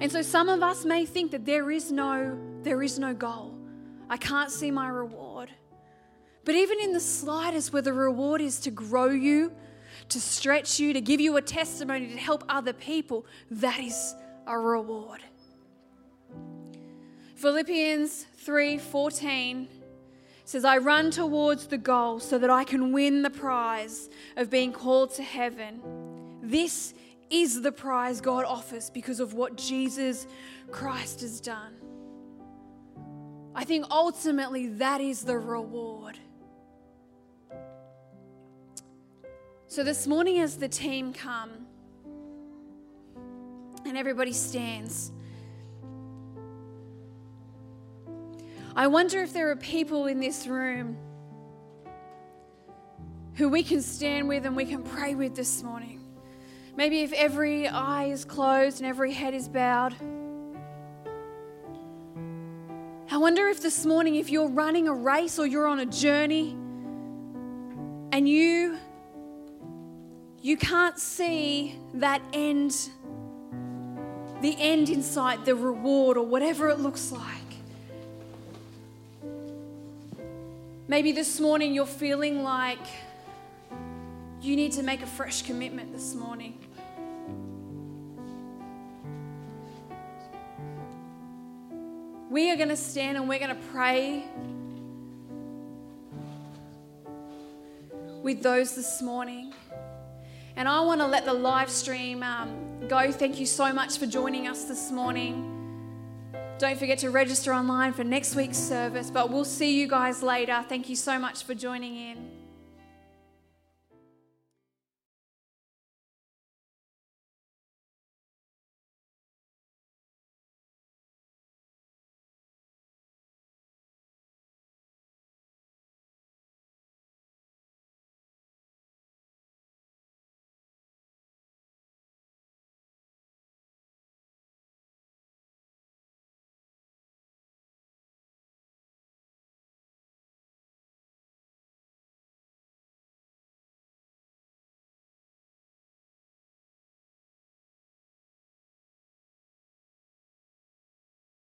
And 0.00 0.10
so 0.10 0.22
some 0.22 0.48
of 0.48 0.62
us 0.62 0.84
may 0.84 1.06
think 1.06 1.30
that 1.32 1.44
there 1.44 1.70
is 1.70 1.92
no 1.92 2.38
there 2.62 2.82
is 2.82 2.98
no 2.98 3.12
goal. 3.14 3.58
I 4.08 4.16
can't 4.16 4.50
see 4.50 4.70
my 4.70 4.88
reward. 4.88 5.50
But 6.44 6.54
even 6.54 6.80
in 6.80 6.92
the 6.92 7.00
slightest 7.00 7.72
where 7.72 7.82
the 7.82 7.92
reward 7.92 8.40
is 8.40 8.60
to 8.60 8.70
grow 8.70 9.10
you, 9.10 9.52
to 10.08 10.20
stretch 10.20 10.80
you, 10.80 10.92
to 10.92 11.00
give 11.00 11.20
you 11.20 11.36
a 11.36 11.42
testimony, 11.42 12.08
to 12.08 12.16
help 12.16 12.44
other 12.48 12.72
people, 12.72 13.26
that 13.50 13.78
is 13.80 14.14
a 14.46 14.58
reward. 14.58 15.20
Philippians 17.36 18.26
3:14 18.44 19.68
says 20.44 20.64
I 20.64 20.78
run 20.78 21.10
towards 21.10 21.66
the 21.66 21.78
goal 21.78 22.20
so 22.20 22.38
that 22.38 22.50
I 22.50 22.64
can 22.64 22.92
win 22.92 23.22
the 23.22 23.30
prize 23.30 24.10
of 24.36 24.50
being 24.50 24.72
called 24.72 25.14
to 25.14 25.22
heaven. 25.22 25.80
This 26.42 26.94
is 27.32 27.62
the 27.62 27.72
prize 27.72 28.20
God 28.20 28.44
offers 28.44 28.90
because 28.90 29.20
of 29.20 29.34
what 29.34 29.56
Jesus 29.56 30.26
Christ 30.70 31.22
has 31.22 31.40
done. 31.40 31.74
I 33.54 33.64
think 33.64 33.86
ultimately 33.90 34.68
that 34.68 35.00
is 35.00 35.24
the 35.24 35.38
reward. 35.38 36.18
So 39.66 39.82
this 39.82 40.06
morning 40.06 40.38
as 40.38 40.58
the 40.58 40.68
team 40.68 41.12
come 41.12 41.50
and 43.84 43.96
everybody 43.96 44.32
stands 44.32 45.12
I 48.74 48.86
wonder 48.86 49.22
if 49.22 49.34
there 49.34 49.50
are 49.50 49.56
people 49.56 50.06
in 50.06 50.18
this 50.18 50.46
room 50.46 50.96
who 53.34 53.50
we 53.50 53.62
can 53.62 53.82
stand 53.82 54.28
with 54.28 54.46
and 54.46 54.56
we 54.56 54.64
can 54.64 54.82
pray 54.82 55.14
with 55.14 55.34
this 55.34 55.62
morning. 55.62 56.01
Maybe 56.74 57.02
if 57.02 57.12
every 57.12 57.68
eye 57.68 58.06
is 58.06 58.24
closed 58.24 58.80
and 58.80 58.86
every 58.86 59.12
head 59.12 59.34
is 59.34 59.48
bowed. 59.48 59.94
I 63.10 63.18
wonder 63.18 63.48
if 63.48 63.60
this 63.60 63.84
morning, 63.84 64.14
if 64.14 64.30
you're 64.30 64.48
running 64.48 64.88
a 64.88 64.94
race 64.94 65.38
or 65.38 65.46
you're 65.46 65.66
on 65.66 65.80
a 65.80 65.86
journey 65.86 66.56
and 68.10 68.26
you 68.28 68.78
you 70.40 70.56
can't 70.56 70.98
see 70.98 71.78
that 71.94 72.22
end 72.32 72.90
the 74.40 74.56
end 74.58 74.88
in 74.88 75.02
sight, 75.02 75.44
the 75.44 75.54
reward 75.54 76.16
or 76.16 76.26
whatever 76.26 76.68
it 76.68 76.80
looks 76.80 77.12
like. 77.12 77.22
Maybe 80.88 81.12
this 81.12 81.38
morning 81.38 81.74
you're 81.74 81.86
feeling 81.86 82.42
like 82.42 82.86
you 84.42 84.56
need 84.56 84.72
to 84.72 84.82
make 84.82 85.02
a 85.02 85.06
fresh 85.06 85.42
commitment 85.42 85.92
this 85.92 86.14
morning. 86.14 86.58
We 92.28 92.50
are 92.50 92.56
going 92.56 92.70
to 92.70 92.76
stand 92.76 93.16
and 93.16 93.28
we're 93.28 93.38
going 93.38 93.54
to 93.54 93.62
pray 93.70 94.24
with 98.22 98.42
those 98.42 98.74
this 98.74 99.00
morning. 99.00 99.54
And 100.56 100.68
I 100.68 100.80
want 100.80 101.00
to 101.00 101.06
let 101.06 101.24
the 101.24 101.32
live 101.32 101.70
stream 101.70 102.22
um, 102.24 102.88
go. 102.88 103.12
Thank 103.12 103.38
you 103.38 103.46
so 103.46 103.72
much 103.72 103.98
for 103.98 104.06
joining 104.06 104.48
us 104.48 104.64
this 104.64 104.90
morning. 104.90 105.48
Don't 106.58 106.78
forget 106.78 106.98
to 106.98 107.10
register 107.10 107.54
online 107.54 107.92
for 107.92 108.02
next 108.02 108.34
week's 108.34 108.58
service, 108.58 109.08
but 109.10 109.30
we'll 109.30 109.44
see 109.44 109.78
you 109.78 109.86
guys 109.86 110.22
later. 110.22 110.64
Thank 110.68 110.88
you 110.88 110.96
so 110.96 111.18
much 111.18 111.44
for 111.44 111.54
joining 111.54 111.96
in. 111.96 112.41